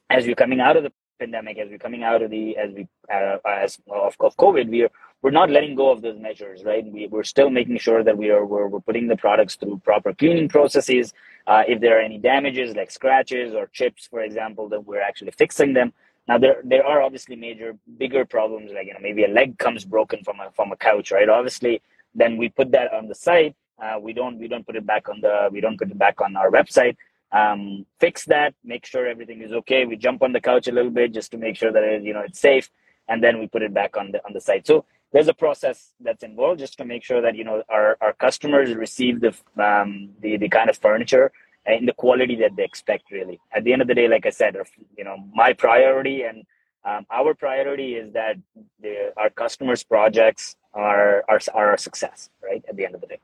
as 0.09 0.25
we're 0.25 0.35
coming 0.35 0.59
out 0.59 0.77
of 0.77 0.83
the 0.83 0.91
pandemic, 1.19 1.57
as 1.57 1.69
we're 1.69 1.77
coming 1.77 2.03
out 2.03 2.21
of 2.21 2.31
the 2.31 2.57
as 2.57 2.71
we 2.73 2.87
uh, 3.13 3.37
as 3.45 3.79
of, 3.89 4.15
of 4.19 4.35
COVID, 4.37 4.69
we 4.69 4.83
are 4.83 4.91
we're 5.21 5.31
not 5.31 5.49
letting 5.49 5.75
go 5.75 5.89
of 5.91 6.01
those 6.01 6.19
measures, 6.19 6.63
right? 6.63 6.85
We, 6.85 7.07
we're 7.07 7.23
still 7.23 7.49
making 7.49 7.79
sure 7.79 8.03
that 8.03 8.17
we 8.17 8.29
are 8.29 8.45
we're, 8.45 8.67
we're 8.67 8.79
putting 8.79 9.07
the 9.07 9.17
products 9.17 9.55
through 9.55 9.81
proper 9.83 10.13
cleaning 10.13 10.49
processes. 10.49 11.13
Uh, 11.47 11.63
if 11.67 11.79
there 11.81 11.97
are 11.97 12.01
any 12.01 12.17
damages 12.17 12.75
like 12.75 12.91
scratches 12.91 13.53
or 13.53 13.67
chips, 13.67 14.07
for 14.07 14.21
example, 14.21 14.69
that 14.69 14.85
we're 14.85 15.01
actually 15.01 15.31
fixing 15.31 15.73
them. 15.73 15.93
Now 16.27 16.37
there 16.37 16.61
there 16.63 16.85
are 16.85 17.01
obviously 17.01 17.35
major 17.35 17.77
bigger 17.97 18.25
problems 18.25 18.71
like 18.73 18.87
you 18.87 18.93
know 18.93 18.99
maybe 19.01 19.25
a 19.25 19.27
leg 19.27 19.57
comes 19.59 19.85
broken 19.85 20.23
from 20.23 20.39
a 20.39 20.51
from 20.51 20.71
a 20.71 20.77
couch, 20.77 21.11
right? 21.11 21.29
Obviously, 21.29 21.81
then 22.13 22.37
we 22.37 22.49
put 22.49 22.71
that 22.71 22.93
on 22.93 23.07
the 23.07 23.15
site. 23.15 23.55
Uh, 23.81 23.99
we 23.99 24.13
don't 24.13 24.39
we 24.39 24.47
don't 24.47 24.65
put 24.65 24.75
it 24.75 24.85
back 24.85 25.09
on 25.09 25.21
the 25.21 25.49
we 25.51 25.61
don't 25.61 25.77
put 25.77 25.91
it 25.91 25.97
back 25.97 26.21
on 26.21 26.35
our 26.35 26.49
website. 26.49 26.95
Um, 27.31 27.85
fix 27.99 28.25
that, 28.25 28.53
make 28.63 28.85
sure 28.85 29.05
everything 29.07 29.41
is 29.41 29.51
okay. 29.51 29.85
We 29.85 29.97
jump 29.97 30.23
on 30.23 30.31
the 30.31 30.39
couch 30.39 30.67
a 30.67 30.71
little 30.71 30.91
bit 30.91 31.13
just 31.13 31.31
to 31.31 31.37
make 31.37 31.57
sure 31.57 31.71
that 31.71 31.83
it, 31.83 32.03
you 32.03 32.13
know 32.13 32.21
it's 32.21 32.39
safe, 32.39 32.69
and 33.07 33.23
then 33.23 33.39
we 33.39 33.47
put 33.47 33.61
it 33.61 33.73
back 33.73 33.97
on 33.97 34.11
the 34.11 34.25
on 34.25 34.33
the 34.33 34.41
site. 34.41 34.65
So 34.65 34.85
there's 35.15 35.29
a 35.29 35.33
process 35.33 35.93
that's 36.01 36.23
involved 36.23 36.59
just 36.59 36.77
to 36.77 36.83
make 36.83 37.01
sure 37.01 37.21
that 37.21 37.37
you 37.37 37.45
know 37.45 37.63
our, 37.69 37.97
our 38.01 38.11
customers 38.11 38.73
receive 38.73 39.21
the, 39.21 39.33
um, 39.69 40.09
the 40.21 40.35
the 40.35 40.49
kind 40.49 40.69
of 40.69 40.77
furniture 40.77 41.31
and 41.65 41.87
the 41.87 41.93
quality 41.93 42.35
that 42.35 42.53
they 42.57 42.65
expect 42.65 43.09
really. 43.11 43.39
At 43.55 43.63
the 43.63 43.71
end 43.71 43.81
of 43.81 43.87
the 43.87 43.95
day 43.95 44.09
like 44.09 44.25
i 44.25 44.29
said 44.41 44.57
you 44.97 45.05
know 45.05 45.15
my 45.33 45.53
priority 45.53 46.23
and 46.23 46.43
um, 46.89 47.05
our 47.09 47.33
priority 47.33 47.95
is 47.95 48.11
that 48.11 48.35
the, 48.81 49.13
our 49.15 49.29
customers 49.29 49.81
projects 49.83 50.57
are, 50.73 51.23
are 51.29 51.39
are 51.53 51.73
a 51.73 51.77
success 51.77 52.29
right 52.43 52.63
at 52.69 52.75
the 52.75 52.85
end 52.85 52.95
of 52.95 53.01
the 53.01 53.07
day 53.07 53.21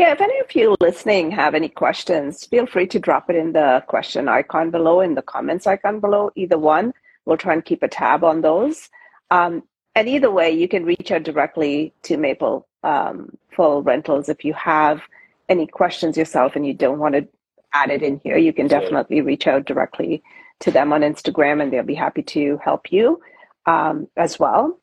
Yeah, 0.00 0.12
if 0.12 0.22
any 0.22 0.38
of 0.38 0.54
you 0.54 0.76
listening 0.80 1.30
have 1.32 1.54
any 1.54 1.68
questions, 1.68 2.46
feel 2.46 2.64
free 2.66 2.86
to 2.86 2.98
drop 2.98 3.28
it 3.28 3.36
in 3.36 3.52
the 3.52 3.84
question 3.86 4.30
icon 4.30 4.70
below, 4.70 5.02
in 5.02 5.14
the 5.14 5.20
comments 5.20 5.66
icon 5.66 6.00
below, 6.00 6.30
either 6.36 6.56
one. 6.56 6.94
We'll 7.26 7.36
try 7.36 7.52
and 7.52 7.62
keep 7.62 7.82
a 7.82 7.88
tab 7.88 8.24
on 8.24 8.40
those. 8.40 8.88
Um, 9.30 9.62
and 9.94 10.08
either 10.08 10.30
way, 10.30 10.52
you 10.52 10.68
can 10.68 10.86
reach 10.86 11.10
out 11.10 11.24
directly 11.24 11.92
to 12.04 12.16
Maple 12.16 12.66
um, 12.82 13.36
Full 13.54 13.82
Rentals 13.82 14.30
if 14.30 14.42
you 14.42 14.54
have 14.54 15.02
any 15.50 15.66
questions 15.66 16.16
yourself 16.16 16.56
and 16.56 16.66
you 16.66 16.72
don't 16.72 16.98
want 16.98 17.14
to 17.16 17.28
add 17.74 17.90
it 17.90 18.02
in 18.02 18.22
here. 18.24 18.38
You 18.38 18.54
can 18.54 18.68
definitely 18.68 19.20
reach 19.20 19.46
out 19.46 19.66
directly 19.66 20.22
to 20.60 20.70
them 20.70 20.94
on 20.94 21.02
Instagram, 21.02 21.62
and 21.62 21.70
they'll 21.70 21.82
be 21.82 21.94
happy 21.94 22.22
to 22.22 22.58
help 22.64 22.90
you 22.90 23.20
um, 23.66 24.08
as 24.16 24.38
well. 24.38 24.80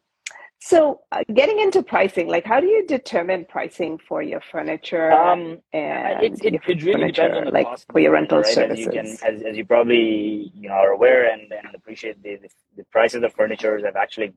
So, 0.59 1.01
uh, 1.11 1.23
getting 1.33 1.59
into 1.59 1.83
pricing, 1.83 2.27
like 2.27 2.43
how 2.43 2.59
do 2.59 2.67
you 2.67 2.85
determine 2.87 3.45
pricing 3.45 3.99
for 3.99 4.23
your 4.23 4.41
furniture 4.41 5.11
Um, 5.11 5.59
and 5.71 6.23
it, 6.23 6.33
it, 6.43 6.53
it 6.67 6.83
really 6.83 7.11
depends 7.11 7.37
on 7.37 7.45
the 7.45 7.51
like 7.51 7.67
cost 7.67 7.85
for 7.91 7.99
your 7.99 8.13
rental 8.13 8.41
right? 8.41 8.57
As 8.57 8.79
you 8.79 8.89
can, 8.89 9.05
as, 9.05 9.43
as 9.43 9.55
you 9.55 9.65
probably 9.65 10.51
you 10.55 10.69
know 10.69 10.75
are 10.75 10.91
aware 10.91 11.31
and, 11.31 11.51
and 11.51 11.75
appreciate, 11.75 12.21
the, 12.23 12.37
the 12.37 12.49
the 12.77 12.83
prices 12.85 13.23
of 13.23 13.33
furniture 13.33 13.79
have 13.85 13.95
actually 13.95 14.33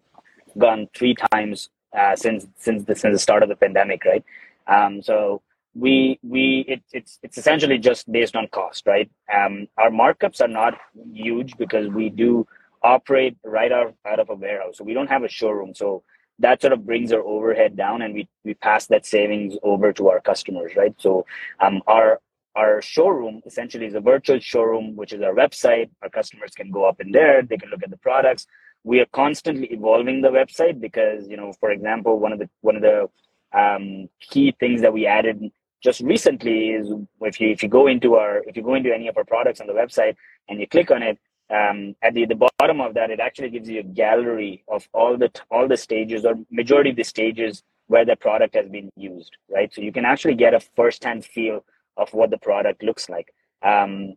gone 0.59 0.89
three 0.95 1.15
times 1.33 1.71
uh, 1.97 2.15
since 2.17 2.47
since 2.57 2.85
the 2.85 2.95
since 2.95 3.15
the 3.15 3.19
start 3.19 3.43
of 3.43 3.49
the 3.49 3.57
pandemic, 3.57 4.05
right? 4.05 4.25
Um, 4.67 5.03
so 5.03 5.41
we 5.75 6.19
we 6.23 6.65
it, 6.69 6.83
it's 6.93 7.19
it's 7.23 7.39
essentially 7.39 7.79
just 7.79 8.11
based 8.13 8.37
on 8.37 8.47
cost, 8.49 8.87
right? 8.87 9.11
Um, 9.35 9.69
our 9.79 9.91
markups 9.91 10.41
are 10.41 10.49
not 10.49 10.79
huge 11.13 11.57
because 11.57 11.89
we 11.89 12.11
do 12.11 12.47
operate 12.83 13.37
right 13.45 13.73
out 13.73 13.95
out 14.07 14.21
of 14.21 14.31
a 14.31 14.35
warehouse, 14.35 14.79
so 14.79 14.85
we 14.85 14.95
don't 14.95 15.09
have 15.11 15.25
a 15.25 15.29
showroom, 15.29 15.75
so 15.75 16.03
that 16.39 16.61
sort 16.61 16.73
of 16.73 16.87
brings 16.87 17.13
our 17.13 17.23
overhead 17.23 17.77
down, 17.77 18.03
and 18.03 18.15
we 18.15 18.29
we 18.45 18.55
pass 18.55 18.87
that 18.87 19.07
savings 19.07 19.55
over 19.63 19.93
to 19.93 20.09
our 20.09 20.21
customers, 20.21 20.73
right? 20.77 20.95
So 20.99 21.27
um, 21.61 21.83
our 21.87 22.21
our 22.57 22.83
showroom 22.83 23.43
essentially 23.47 23.87
is 23.87 23.95
a 23.95 24.01
virtual 24.01 24.41
showroom, 24.41 24.97
which 24.97 25.13
is 25.13 25.23
our 25.23 25.35
website. 25.35 25.91
Our 26.03 26.11
customers 26.11 26.53
can 26.55 26.71
go 26.71 26.85
up 26.85 27.01
in 27.01 27.13
there, 27.13 27.43
they 27.43 27.57
can 27.57 27.71
look 27.71 27.83
at 27.83 27.91
the 27.91 27.97
products. 27.99 28.47
We 28.83 29.01
are 29.01 29.07
constantly 29.13 29.67
evolving 29.67 30.23
the 30.23 30.31
website 30.31 30.81
because, 30.81 31.29
you 31.29 31.37
know, 31.37 31.53
for 31.61 31.71
example, 31.71 32.19
one 32.19 32.33
of 32.33 32.39
the 32.39 32.49
one 32.63 32.77
of 32.77 32.83
the 32.83 33.09
um, 33.53 34.09
key 34.21 34.55
things 34.59 34.81
that 34.81 34.93
we 34.93 35.07
added 35.07 35.43
just 35.83 36.01
recently 36.01 36.71
is 36.71 36.91
if 37.23 37.41
you 37.41 37.51
if 37.51 37.63
you 37.63 37.69
go 37.69 37.87
into 37.87 38.15
our 38.15 38.39
if 38.47 38.57
you 38.57 38.63
go 38.63 38.75
into 38.75 38.93
any 38.95 39.09
of 39.09 39.17
our 39.17 39.25
products 39.25 39.61
on 39.61 39.67
the 39.67 39.73
website 39.73 40.17
and 40.49 40.61
you 40.61 40.67
click 40.67 40.91
on 40.91 41.03
it, 41.03 41.19
um, 41.51 41.97
at 42.03 42.15
the, 42.15 42.27
the 42.27 42.37
bottom 42.59 42.81
of 42.81 42.95
that, 42.95 43.11
it 43.11 43.21
actually 43.21 43.51
gives 43.51 43.69
you 43.69 43.81
a 43.81 43.85
gallery 43.85 44.65
of 44.69 44.89
all 44.93 45.17
the 45.19 45.31
all 45.51 45.69
the 45.69 45.77
stages 45.77 46.25
or 46.25 46.35
majority 46.51 46.91
of 46.91 46.97
the 46.97 47.05
stages 47.05 47.63
where 47.89 48.05
the 48.05 48.17
product 48.17 48.55
has 48.55 48.69
been 48.69 48.91
used, 48.97 49.37
right? 49.51 49.73
So 49.75 49.81
you 49.83 49.93
can 49.93 50.05
actually 50.05 50.35
get 50.35 50.55
a 50.55 50.61
first-hand 50.61 51.25
feel 51.25 51.65
of 51.97 52.13
what 52.15 52.31
the 52.31 52.39
product 52.39 52.83
looks 52.85 53.09
like. 53.09 53.35
Um, 53.63 54.15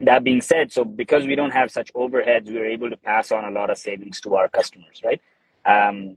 that 0.00 0.24
being 0.24 0.40
said, 0.40 0.72
so 0.72 0.84
because 0.84 1.26
we 1.26 1.34
don't 1.36 1.50
have 1.52 1.70
such 1.70 1.92
overheads, 1.94 2.46
we're 2.46 2.66
able 2.66 2.90
to 2.90 2.96
pass 2.96 3.32
on 3.32 3.44
a 3.44 3.50
lot 3.50 3.70
of 3.70 3.78
savings 3.78 4.20
to 4.22 4.36
our 4.36 4.48
customers, 4.48 5.02
right? 5.04 5.20
Um, 5.66 6.16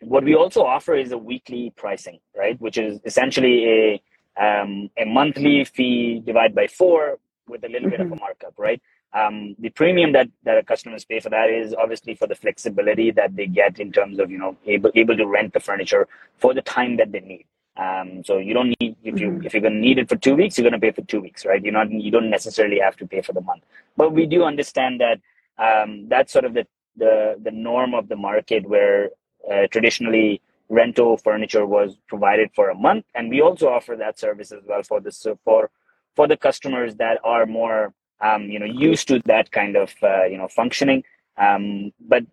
what 0.00 0.24
we 0.24 0.34
also 0.34 0.62
offer 0.64 0.94
is 0.96 1.12
a 1.12 1.18
weekly 1.18 1.72
pricing, 1.76 2.18
right? 2.36 2.60
Which 2.60 2.78
is 2.78 3.00
essentially 3.04 3.66
a 3.66 4.02
um, 4.42 4.90
a 4.98 5.04
monthly 5.04 5.64
fee 5.64 6.22
divided 6.24 6.54
by 6.54 6.66
four 6.68 7.18
with 7.48 7.64
a 7.64 7.68
little 7.68 7.90
bit 7.90 8.00
of 8.00 8.10
a 8.12 8.16
Mhm. 8.16 8.20
markup, 8.20 8.54
right? 8.58 8.80
Um, 9.14 9.56
the 9.58 9.70
premium 9.70 10.12
that 10.12 10.28
that 10.44 10.56
our 10.56 10.62
customers 10.62 11.04
pay 11.04 11.20
for 11.20 11.28
that 11.30 11.50
is 11.50 11.74
obviously 11.74 12.14
for 12.14 12.26
the 12.26 12.34
flexibility 12.34 13.10
that 13.10 13.36
they 13.36 13.46
get 13.46 13.78
in 13.78 13.92
terms 13.92 14.18
of 14.18 14.30
you 14.30 14.38
know 14.38 14.56
able 14.66 14.90
able 14.94 15.16
to 15.16 15.26
rent 15.26 15.52
the 15.52 15.60
furniture 15.60 16.08
for 16.38 16.54
the 16.54 16.62
time 16.62 16.96
that 16.96 17.12
they 17.12 17.20
need. 17.20 17.44
Um, 17.76 18.22
so 18.24 18.38
you 18.38 18.54
don't 18.54 18.74
need 18.80 18.96
if 19.02 19.20
you 19.20 19.30
Mhm. 19.32 19.46
if 19.46 19.52
you're 19.54 19.62
gonna 19.62 19.84
need 19.88 19.98
it 19.98 20.08
for 20.08 20.16
two 20.16 20.34
weeks, 20.34 20.56
you're 20.58 20.68
gonna 20.68 20.80
pay 20.80 20.92
for 20.92 21.02
two 21.02 21.20
weeks, 21.20 21.44
right? 21.44 21.62
You're 21.62 21.72
not 21.74 21.90
you 21.90 22.10
don't 22.10 22.30
necessarily 22.30 22.78
have 22.80 22.96
to 22.96 23.06
pay 23.06 23.20
for 23.22 23.32
the 23.34 23.40
month. 23.42 23.64
But 23.96 24.12
we 24.12 24.26
do 24.26 24.44
understand 24.44 25.00
that 25.00 25.20
um, 25.58 26.08
that's 26.08 26.32
sort 26.32 26.44
of 26.46 26.54
the 26.54 26.66
the 26.96 27.36
the 27.42 27.50
norm 27.50 27.94
of 27.94 28.08
the 28.08 28.16
market 28.16 28.66
where 28.66 29.10
uh, 29.50 29.66
traditionally 29.70 30.40
rental 30.68 31.18
furniture 31.18 31.66
was 31.66 31.98
provided 32.08 32.50
for 32.54 32.70
a 32.70 32.74
month, 32.74 33.04
and 33.14 33.28
we 33.30 33.40
also 33.42 33.68
offer 33.68 33.94
that 33.96 34.18
service 34.18 34.52
as 34.52 34.62
well 34.64 34.82
for 34.82 35.00
the 35.00 35.12
for 35.44 35.70
for 36.16 36.26
the 36.28 36.36
customers 36.36 36.94
that 36.96 37.18
are 37.24 37.46
more 37.46 37.92
um, 38.22 38.44
you 38.44 38.58
know 38.58 38.66
used 38.66 39.08
to 39.08 39.20
that 39.26 39.50
kind 39.50 39.76
of 39.76 39.92
uh, 40.02 40.24
you 40.24 40.38
know 40.38 40.48
functioning. 40.48 41.04
Um, 41.36 41.92
but 42.00 42.24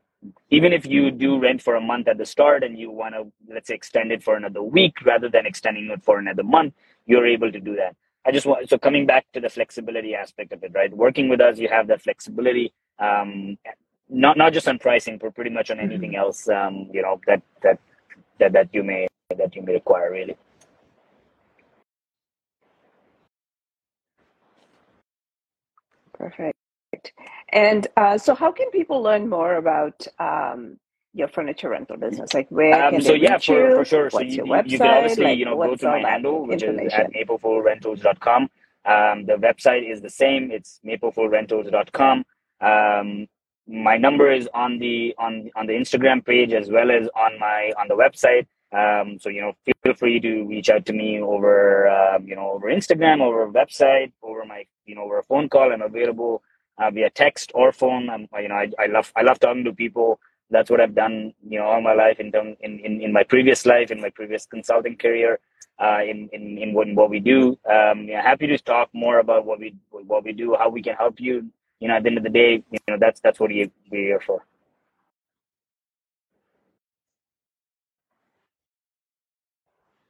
even 0.50 0.74
if 0.74 0.86
you 0.86 1.12
do 1.12 1.40
rent 1.40 1.62
for 1.62 1.76
a 1.76 1.82
month 1.82 2.08
at 2.08 2.18
the 2.18 2.26
start 2.26 2.64
and 2.64 2.78
you 2.78 2.92
want 2.92 3.16
to 3.16 3.32
let's 3.54 3.68
say 3.68 3.76
extend 3.76 4.12
it 4.12 4.22
for 4.24 4.36
another 4.36 4.62
week 4.62 4.94
rather 5.06 5.30
than 5.30 5.46
extending 5.46 5.90
it 5.90 6.04
for 6.04 6.20
another 6.20 6.44
month, 6.44 6.74
you're 7.06 7.26
able 7.26 7.52
to 7.52 7.60
do 7.60 7.76
that. 7.76 7.96
I 8.26 8.32
just 8.32 8.46
want 8.46 8.70
so 8.70 8.78
coming 8.78 9.06
back 9.06 9.26
to 9.34 9.40
the 9.40 9.50
flexibility 9.50 10.14
aspect 10.16 10.52
of 10.54 10.64
it, 10.64 10.72
right? 10.74 10.96
Working 10.96 11.30
with 11.30 11.42
us, 11.42 11.58
you 11.58 11.70
have 11.70 11.88
that 11.88 12.02
flexibility. 12.02 12.74
Um, 13.00 13.58
not 14.10 14.38
not 14.38 14.54
just 14.54 14.68
on 14.68 14.80
pricing, 14.80 15.18
but 15.18 15.36
pretty 15.36 15.52
much 15.52 15.72
on 15.72 15.80
anything 15.80 16.16
else. 16.16 16.50
Um, 16.50 16.90
you 16.92 17.02
know 17.02 17.20
that 17.28 17.42
that 17.64 17.80
that 18.40 18.54
that 18.54 18.70
you 18.74 18.84
may 18.84 19.08
that 19.38 19.56
you 19.56 19.62
may 19.62 19.74
require 19.74 20.12
really. 20.12 20.38
Perfect. 26.20 26.56
And 27.54 27.88
uh, 27.98 28.18
so, 28.20 28.36
how 28.36 28.52
can 28.52 28.70
people 28.72 29.02
learn 29.02 29.30
more 29.30 29.56
about 29.56 30.06
um, 30.20 30.78
your 31.14 31.30
furniture 31.30 31.70
rental 31.70 31.98
business? 31.98 32.34
Like, 32.34 32.50
where 32.52 32.84
Um, 32.86 32.94
can 32.96 33.02
so 33.02 33.14
they 33.14 33.20
yeah, 33.20 33.36
reach 33.36 33.48
for, 33.48 33.70
you? 33.70 33.76
for 33.78 33.86
sure. 33.86 34.10
So 34.12 34.22
you, 34.22 34.46
you, 34.66 34.78
can 34.80 34.88
obviously 34.88 35.26
Like, 35.26 35.40
you 35.40 35.46
know 35.46 35.56
go 35.58 35.76
to 35.76 35.86
my 35.88 36.02
handle, 36.02 36.46
which 36.48 36.64
is 36.64 36.78
at 36.94 37.12
maplefullrentals.com. 37.14 38.50
Um, 38.86 39.26
the 39.26 39.34
website 39.34 39.92
is 39.92 40.02
the 40.02 40.10
same. 40.10 40.52
It's 40.52 40.80
maplefullrentals.com. 40.86 42.26
Um, 42.62 43.28
my 43.68 43.98
number 43.98 44.32
is 44.32 44.50
on 44.54 44.80
the 44.80 45.16
on 45.20 45.52
on 45.56 45.68
the 45.68 45.74
Instagram 45.74 46.26
page 46.26 46.54
as 46.54 46.70
well 46.70 46.92
as 46.92 47.08
on 47.16 47.40
my 47.40 47.72
on 47.80 47.88
the 47.88 47.96
website. 47.96 48.48
Um, 48.72 49.18
so 49.20 49.30
you 49.30 49.42
know, 49.42 49.54
feel 49.84 49.96
free 49.96 50.20
to 50.22 50.44
reach 50.46 50.70
out 50.70 50.86
to 50.88 50.94
me 50.94 51.22
over 51.22 51.88
um, 51.90 52.28
you 52.28 52.36
know 52.36 52.52
over 52.52 52.68
Instagram, 52.68 53.22
over 53.22 53.52
website, 53.52 54.12
over 54.24 54.46
my 54.46 54.66
you 54.86 54.96
know 54.96 55.04
over 55.04 55.20
a 55.20 55.24
phone 55.24 55.50
call. 55.50 55.72
I'm 55.74 55.82
available 55.82 56.44
uh, 56.80 56.92
via 56.92 57.10
text 57.10 57.52
or 57.54 57.72
phone. 57.72 58.10
I'm, 58.10 58.28
you 58.42 58.50
know, 58.50 58.56
I, 58.56 58.72
I 58.80 58.88
love 58.88 59.12
I 59.16 59.22
love 59.22 59.40
talking 59.40 59.64
to 59.66 59.74
people. 59.74 60.20
That's 60.50 60.70
what 60.70 60.82
I've 60.82 60.96
done, 60.96 61.34
you 61.48 61.60
know, 61.60 61.66
all 61.66 61.82
my 61.82 61.94
life 61.94 62.20
in 62.20 62.32
in, 62.62 62.80
in, 62.80 63.02
in 63.02 63.14
my 63.14 63.24
previous 63.24 63.66
life, 63.66 63.92
in 63.92 64.02
my 64.02 64.10
previous 64.10 64.46
consulting 64.46 64.98
career, 64.98 65.40
uh, 65.80 66.00
in, 66.04 66.30
in, 66.34 66.58
in 66.58 66.74
what, 66.74 66.88
in 66.88 66.96
what 66.96 67.10
we 67.10 67.20
do. 67.20 67.58
Um, 67.70 68.08
happy 68.08 68.48
to 68.48 68.58
talk 68.58 68.90
more 68.94 69.20
about 69.20 69.46
what 69.46 69.60
we 69.60 69.76
what 69.92 70.24
we 70.24 70.34
do, 70.34 70.56
how 70.58 70.70
we 70.70 70.82
can 70.82 70.96
help 70.96 71.20
you. 71.20 71.50
You 71.80 71.88
know, 71.90 71.96
at 71.96 72.04
the 72.04 72.10
end 72.10 72.18
of 72.18 72.24
the 72.24 72.30
day, 72.30 72.64
you 72.72 72.80
know, 72.90 72.98
that's 73.00 73.20
that's 73.22 73.40
what 73.40 73.50
we, 73.50 73.72
we're 73.92 74.04
here 74.04 74.22
for. 74.26 74.46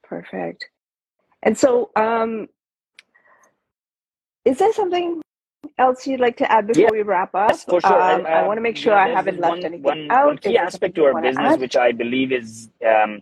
Perfect. 0.09 0.65
And 1.43 1.57
so, 1.57 1.91
um, 1.95 2.47
is 4.43 4.57
there 4.57 4.73
something 4.73 5.21
else 5.77 6.07
you'd 6.07 6.19
like 6.19 6.37
to 6.37 6.51
add 6.51 6.65
before 6.67 6.83
Yeah. 6.85 6.89
we 6.91 7.03
wrap 7.03 7.33
up? 7.35 7.51
Yes, 7.51 7.63
for 7.63 7.79
sure. 7.79 8.01
Um, 8.01 8.25
I 8.25 8.41
Uh, 8.41 8.47
want 8.47 8.57
to 8.57 8.61
make 8.61 8.75
sure 8.75 8.93
know, 8.93 8.97
I 8.97 9.07
haven't 9.09 9.39
left 9.39 9.57
one, 9.57 9.65
anything 9.65 9.83
one, 9.83 10.11
out. 10.11 10.25
one 10.25 10.37
key 10.39 10.57
aspect 10.57 10.95
to 10.95 11.05
our 11.05 11.21
business, 11.21 11.53
add? 11.53 11.59
which 11.59 11.77
I 11.77 11.91
believe 11.91 12.31
is 12.31 12.71
um, 12.93 13.21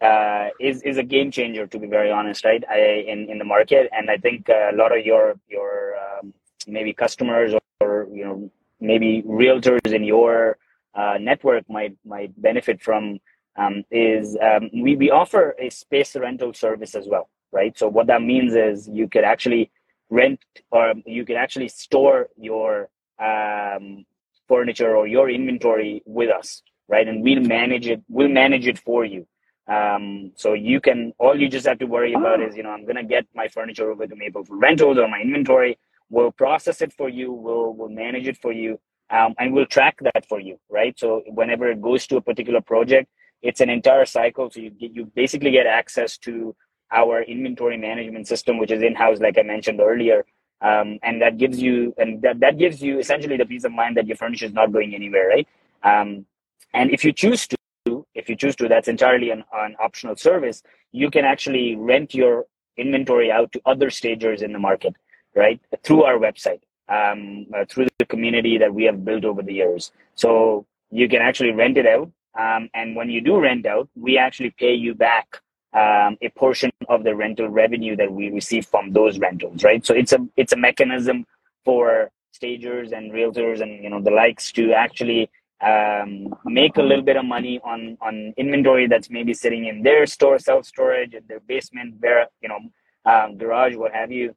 uh, 0.00 0.48
is 0.60 0.80
is 0.82 0.96
a 0.96 1.02
game 1.02 1.30
changer. 1.32 1.66
To 1.66 1.78
be 1.78 1.88
very 1.88 2.10
honest, 2.18 2.44
right? 2.44 2.62
I, 2.70 2.78
in 3.12 3.28
in 3.28 3.38
the 3.38 3.44
market, 3.56 3.90
and 3.92 4.08
I 4.08 4.16
think 4.16 4.48
uh, 4.48 4.68
a 4.72 4.76
lot 4.76 4.96
of 4.96 5.04
your 5.04 5.34
your 5.48 5.96
um, 6.04 6.32
maybe 6.68 6.92
customers 6.92 7.52
or, 7.52 7.60
or 7.80 7.92
you 8.18 8.24
know 8.24 8.50
maybe 8.80 9.22
realtors 9.22 9.92
in 9.98 10.04
your 10.04 10.56
uh, 10.94 11.16
network 11.20 11.64
might 11.68 11.94
might 12.04 12.30
benefit 12.40 12.80
from 12.80 13.18
um, 13.58 13.84
is 13.92 14.38
um, 14.42 14.70
we 14.74 14.96
we 14.96 15.10
offer 15.10 15.56
a 15.60 15.70
space 15.70 16.16
rental 16.16 16.54
service 16.54 16.96
as 16.96 17.08
well, 17.08 17.30
right? 17.52 17.78
So 17.78 17.88
what 17.88 18.08
that 18.08 18.22
means 18.22 18.54
is 18.56 18.88
you 18.88 19.08
could 19.08 19.24
actually 19.24 19.72
rent 20.10 20.40
or 20.72 20.94
you 21.06 21.26
can 21.26 21.36
actually 21.36 21.68
store 21.68 22.28
your 22.38 22.90
um, 23.20 24.06
furniture 24.48 24.96
or 24.96 25.08
your 25.08 25.30
inventory 25.30 26.02
with 26.06 26.30
us, 26.30 26.62
right? 26.88 27.08
And 27.08 27.24
we'll 27.24 27.42
manage 27.42 27.88
it. 27.88 28.02
We'll 28.08 28.30
manage 28.30 28.68
it 28.68 28.80
for 28.80 29.04
you. 29.06 29.28
Um, 29.68 30.32
so 30.36 30.54
you 30.54 30.80
can 30.82 31.14
all 31.18 31.40
you 31.40 31.48
just 31.48 31.66
have 31.68 31.80
to 31.80 31.86
worry 31.86 32.14
about 32.14 32.40
Oh, 32.40 32.48
is 32.48 32.56
you 32.56 32.64
know 32.64 32.70
I'm 32.70 32.86
gonna 32.86 33.04
get 33.04 33.26
my 33.34 33.48
furniture 33.48 33.90
over 33.92 34.06
to 34.08 34.16
Maplefull 34.16 34.46
rentals 34.50 34.98
or 34.98 35.08
my 35.08 35.22
inventory. 35.22 35.78
We'll 36.10 36.32
process 36.32 36.82
it 36.82 36.92
for 36.94 37.08
you. 37.10 37.32
We'll 37.32 37.74
we'll 37.74 37.90
manage 37.90 38.28
it 38.28 38.38
for 38.38 38.52
you, 38.52 38.80
um, 39.10 39.34
and 39.38 39.54
we'll 39.54 39.66
track 39.66 39.98
that 40.02 40.26
for 40.28 40.40
you, 40.40 40.60
right? 40.70 40.98
So 40.98 41.22
whenever 41.28 41.70
it 41.70 41.82
goes 41.82 42.06
to 42.08 42.18
a 42.18 42.22
particular 42.22 42.60
project, 42.62 43.08
it's 43.42 43.60
an 43.60 43.70
entire 43.70 44.04
cycle. 44.04 44.50
So 44.50 44.60
you 44.60 44.72
you 44.78 45.04
basically 45.14 45.50
get 45.50 45.66
access 45.66 46.18
to 46.18 46.54
our 46.92 47.22
inventory 47.22 47.76
management 47.76 48.26
system, 48.26 48.58
which 48.58 48.70
is 48.70 48.82
in 48.82 48.94
house, 48.94 49.20
like 49.20 49.38
I 49.38 49.42
mentioned 49.42 49.80
earlier, 49.80 50.24
um, 50.60 50.98
and 51.02 51.20
that 51.22 51.36
gives 51.36 51.60
you 51.60 51.94
and 51.98 52.22
that, 52.22 52.40
that 52.40 52.58
gives 52.58 52.82
you 52.82 52.98
essentially 52.98 53.36
the 53.36 53.46
peace 53.46 53.64
of 53.64 53.72
mind 53.72 53.96
that 53.96 54.06
your 54.06 54.16
furniture 54.16 54.46
is 54.46 54.52
not 54.52 54.72
going 54.72 54.94
anywhere, 54.94 55.28
right? 55.28 55.48
Um, 55.82 56.26
and 56.74 56.90
if 56.90 57.04
you 57.04 57.12
choose 57.12 57.46
to, 57.48 58.06
if 58.14 58.28
you 58.28 58.36
choose 58.36 58.56
to, 58.56 58.68
that's 58.68 58.88
entirely 58.88 59.30
an, 59.30 59.44
an 59.52 59.76
optional 59.80 60.16
service. 60.16 60.62
You 60.92 61.10
can 61.10 61.24
actually 61.24 61.76
rent 61.76 62.14
your 62.14 62.46
inventory 62.76 63.30
out 63.30 63.52
to 63.52 63.60
other 63.66 63.90
stagers 63.90 64.42
in 64.42 64.52
the 64.52 64.58
market, 64.58 64.94
right? 65.34 65.60
Through 65.82 66.04
our 66.04 66.18
website, 66.18 66.60
um, 66.88 67.46
uh, 67.54 67.64
through 67.68 67.88
the 67.98 68.06
community 68.06 68.58
that 68.58 68.72
we 68.72 68.84
have 68.84 69.04
built 69.04 69.24
over 69.24 69.42
the 69.42 69.52
years. 69.52 69.92
So 70.14 70.66
you 70.90 71.08
can 71.08 71.20
actually 71.20 71.52
rent 71.52 71.76
it 71.76 71.86
out 71.86 72.10
Um, 72.38 72.68
and 72.74 72.96
when 72.96 73.10
you 73.10 73.20
do 73.20 73.38
rent 73.40 73.66
out, 73.66 73.88
we 73.96 74.18
actually 74.18 74.50
pay 74.50 74.74
you 74.74 74.94
back 74.94 75.40
um, 75.72 76.16
a 76.22 76.28
portion 76.36 76.70
of 76.88 77.04
the 77.04 77.14
rental 77.14 77.48
revenue 77.48 77.96
that 77.96 78.10
we 78.12 78.30
receive 78.30 78.66
from 78.66 78.92
those 78.92 79.18
rentals, 79.18 79.64
right? 79.64 79.84
So 79.84 79.94
it's 79.94 80.12
a 80.12 80.18
it's 80.36 80.52
a 80.52 80.56
mechanism 80.56 81.26
for 81.64 82.10
stagers 82.32 82.92
and 82.92 83.12
realtors 83.12 83.60
and 83.60 83.82
you 83.82 83.90
know 83.90 84.00
the 84.00 84.10
likes 84.10 84.52
to 84.52 84.72
actually 84.72 85.30
um, 85.60 86.34
make 86.44 86.76
a 86.76 86.82
little 86.82 87.04
bit 87.04 87.16
of 87.16 87.24
money 87.24 87.60
on 87.64 87.98
on 88.00 88.32
inventory 88.36 88.86
that's 88.86 89.10
maybe 89.10 89.34
sitting 89.34 89.66
in 89.66 89.82
their 89.82 90.06
store, 90.06 90.38
self 90.38 90.64
storage, 90.66 91.14
in 91.14 91.22
their 91.28 91.40
basement, 91.40 91.96
where 92.00 92.26
you 92.40 92.48
know 92.48 92.60
um, 93.04 93.36
garage, 93.36 93.74
what 93.76 93.92
have 93.92 94.12
you. 94.12 94.34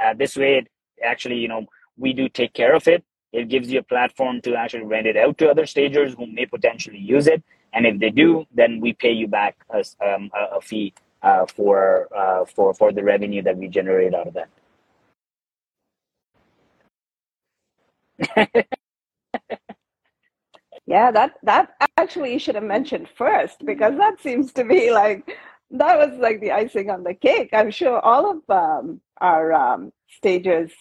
Uh, 0.00 0.14
this 0.14 0.36
way, 0.36 0.58
it 0.58 0.68
actually 1.02 1.36
you 1.36 1.48
know 1.48 1.66
we 1.96 2.12
do 2.12 2.28
take 2.28 2.52
care 2.52 2.74
of 2.74 2.86
it. 2.88 3.02
It 3.32 3.48
gives 3.48 3.70
you 3.70 3.78
a 3.80 3.82
platform 3.82 4.40
to 4.42 4.54
actually 4.54 4.84
rent 4.84 5.06
it 5.06 5.16
out 5.16 5.38
to 5.38 5.50
other 5.50 5.66
stagers 5.66 6.14
who 6.14 6.26
may 6.26 6.46
potentially 6.46 6.98
use 6.98 7.26
it, 7.26 7.42
and 7.72 7.86
if 7.86 7.98
they 7.98 8.10
do, 8.10 8.46
then 8.52 8.80
we 8.80 8.92
pay 8.92 9.12
you 9.12 9.28
back 9.28 9.56
a, 9.70 9.84
um, 10.04 10.30
a, 10.34 10.56
a 10.56 10.60
fee 10.60 10.92
uh, 11.22 11.46
for 11.46 12.08
uh, 12.16 12.44
for 12.44 12.74
for 12.74 12.92
the 12.92 13.02
revenue 13.02 13.42
that 13.42 13.56
we 13.56 13.68
generate 13.68 14.14
out 14.14 14.26
of 14.26 14.34
that. 14.34 14.48
yeah, 20.86 21.10
that 21.10 21.34
that 21.42 21.70
actually 21.96 22.32
you 22.32 22.38
should 22.38 22.54
have 22.54 22.64
mentioned 22.64 23.08
first 23.16 23.64
because 23.64 23.96
that 23.96 24.20
seems 24.20 24.52
to 24.54 24.64
be 24.64 24.90
like 24.90 25.36
that 25.70 25.98
was 25.98 26.18
like 26.18 26.40
the 26.40 26.50
icing 26.50 26.90
on 26.90 27.04
the 27.04 27.14
cake. 27.14 27.50
I'm 27.52 27.70
sure 27.70 28.00
all 28.00 28.30
of 28.30 28.50
um, 28.50 29.00
our 29.20 29.52
um, 29.52 29.92
stagers 30.08 30.72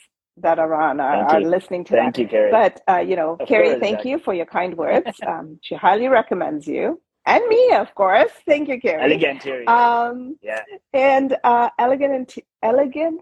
that 0.42 0.60
are 0.60 0.74
on 0.74 1.00
are, 1.00 1.26
are 1.26 1.42
listening 1.42 1.84
to 1.86 1.94
thank 1.94 2.16
that. 2.16 2.22
You, 2.22 2.28
Carrie. 2.28 2.52
But 2.52 2.82
uh, 2.88 3.00
you 3.00 3.16
know, 3.16 3.38
of 3.40 3.48
Carrie, 3.48 3.70
course, 3.70 3.82
thank 3.82 4.06
you 4.06 4.20
for 4.20 4.34
your 4.34 4.46
kind 4.46 4.76
words. 4.76 5.20
Um, 5.26 5.60
she 5.62 5.76
highly 5.76 6.08
recommends 6.08 6.68
you 6.68 7.02
and 7.30 7.48
me, 7.48 7.74
of 7.74 7.94
course. 7.96 8.32
Thank 8.46 8.70
you, 8.70 8.80
Carrie. 8.80 9.04
Elegant, 9.04 9.42
Terry. 9.42 9.68
Um, 9.68 10.38
yeah. 10.42 10.62
And 10.94 11.38
uh, 11.44 11.70
elegant, 11.78 12.36
elegant, 12.64 13.22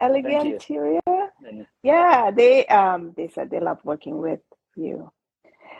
elegant 0.00 0.54
interior. 0.54 1.00
Yeah, 1.82 2.30
they 2.32 2.66
um, 2.66 3.12
they 3.16 3.28
said 3.28 3.50
they 3.50 3.60
love 3.60 3.78
working 3.84 4.18
with 4.18 4.40
you. 4.76 5.12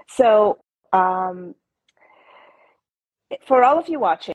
So, 0.09 0.59
um, 0.92 1.55
for 3.47 3.64
all 3.64 3.79
of 3.79 3.88
you 3.88 3.99
watching, 3.99 4.34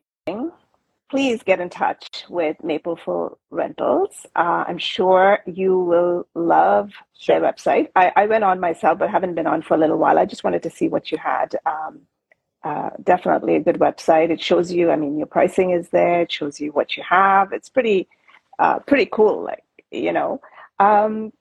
please 1.10 1.42
get 1.44 1.60
in 1.60 1.70
touch 1.70 2.24
with 2.30 2.56
Maplefull 2.64 3.38
Rentals. 3.50 4.26
Uh, 4.36 4.64
I'm 4.68 4.78
sure 4.78 5.40
you 5.46 5.78
will 5.80 6.28
love 6.36 6.92
sure. 7.18 7.40
their 7.40 7.52
website. 7.52 7.90
I, 7.96 8.12
I, 8.16 8.26
went 8.28 8.44
on 8.44 8.60
myself, 8.60 9.00
but 9.00 9.10
haven't 9.10 9.34
been 9.34 9.48
on 9.48 9.62
for 9.62 9.74
a 9.74 9.78
little 9.78 9.98
while. 9.98 10.20
I 10.20 10.26
just 10.26 10.44
wanted 10.44 10.64
to 10.64 10.70
see 10.70 10.88
what 10.88 11.12
you 11.12 11.18
had. 11.18 11.56
Um, 11.66 12.02
uh, 12.64 12.92
definitely 13.04 13.56
a 13.56 13.60
good 13.60 13.80
website. 13.80 14.30
It 14.30 14.42
shows 14.42 14.72
you. 14.72 14.92
I 14.92 14.98
mean, 14.98 15.18
your 15.18 15.28
pricing 15.28 15.72
is 15.72 15.90
there. 15.90 16.22
It 16.22 16.32
shows 16.32 16.60
you 16.60 16.72
what 16.72 16.96
you 16.96 17.04
have. 17.04 17.54
It's 17.54 17.70
pretty, 17.70 18.08
uh, 18.60 18.80
pretty 18.80 19.08
cool. 19.12 19.44
Like 19.44 19.64
you 19.92 20.14
know. 20.14 20.42
Um, 20.80 21.34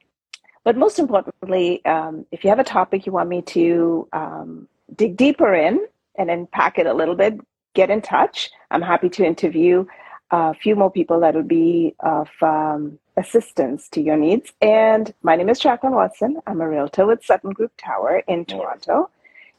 but 0.64 0.76
most 0.76 0.98
importantly, 0.98 1.84
um, 1.84 2.26
if 2.32 2.44
you 2.44 2.50
have 2.50 2.58
a 2.58 2.64
topic 2.64 3.06
you 3.06 3.12
want 3.12 3.28
me 3.28 3.42
to 3.42 4.08
um, 4.12 4.68
dig 4.96 5.16
deeper 5.16 5.54
in 5.54 5.86
and 6.16 6.30
unpack 6.30 6.78
it 6.78 6.86
a 6.86 6.92
little 6.92 7.14
bit, 7.14 7.38
get 7.74 7.90
in 7.90 8.00
touch. 8.02 8.50
I'm 8.70 8.82
happy 8.82 9.08
to 9.10 9.24
interview 9.24 9.86
a 10.30 10.54
few 10.54 10.76
more 10.76 10.90
people 10.90 11.20
that 11.20 11.34
would 11.34 11.48
be 11.48 11.94
of 12.00 12.28
um, 12.42 12.98
assistance 13.16 13.88
to 13.90 14.00
your 14.00 14.16
needs. 14.16 14.52
And 14.60 15.12
my 15.22 15.36
name 15.36 15.48
is 15.48 15.58
Jacqueline 15.58 15.94
Watson. 15.94 16.38
I'm 16.46 16.60
a 16.60 16.68
realtor 16.68 17.06
with 17.06 17.24
Sutton 17.24 17.50
Group 17.52 17.72
Tower 17.78 18.22
in 18.28 18.44
Toronto. 18.44 19.10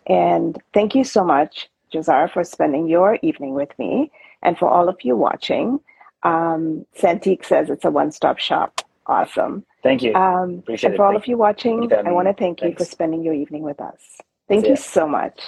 And 0.08 0.62
thank 0.74 0.96
you 0.96 1.04
so 1.04 1.24
much, 1.24 1.70
Juzan, 1.94 2.32
for 2.32 2.44
spending 2.44 2.88
your 2.88 3.20
evening 3.22 3.54
with 3.54 3.78
me. 3.80 4.12
And 4.42 4.58
for 4.58 4.70
all 4.70 4.90
of 4.90 4.98
you 5.04 5.16
watching, 5.16 5.80
um, 6.24 6.86
Santique 6.98 7.46
says 7.46 7.70
it's 7.70 7.86
a 7.86 7.92
one 7.92 8.12
stop 8.12 8.40
shop. 8.40 8.82
Awesome. 9.08 9.66
Thank 9.84 10.04
you. 10.04 10.14
Um, 10.14 10.60
Appreciate 10.60 10.90
and 10.92 10.98
for 10.98 11.04
it. 11.04 11.06
all 11.08 11.12
thank 11.14 11.24
of 11.24 11.28
you 11.28 11.38
watching, 11.38 11.92
I 11.94 12.12
want 12.12 12.28
to 12.28 12.34
thank 12.34 12.60
Thanks. 12.60 12.80
you 12.80 12.86
for 12.86 12.90
spending 12.90 13.24
your 13.24 13.34
evening 13.34 13.64
with 13.64 13.82
us. 13.82 14.20
Thank 14.48 14.66
See 14.66 14.70
you 14.70 14.76
ya. 14.76 14.82
so 14.82 15.08
much. 15.08 15.40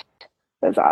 It 0.62 0.68
was 0.68 0.78
awesome. 0.78 0.90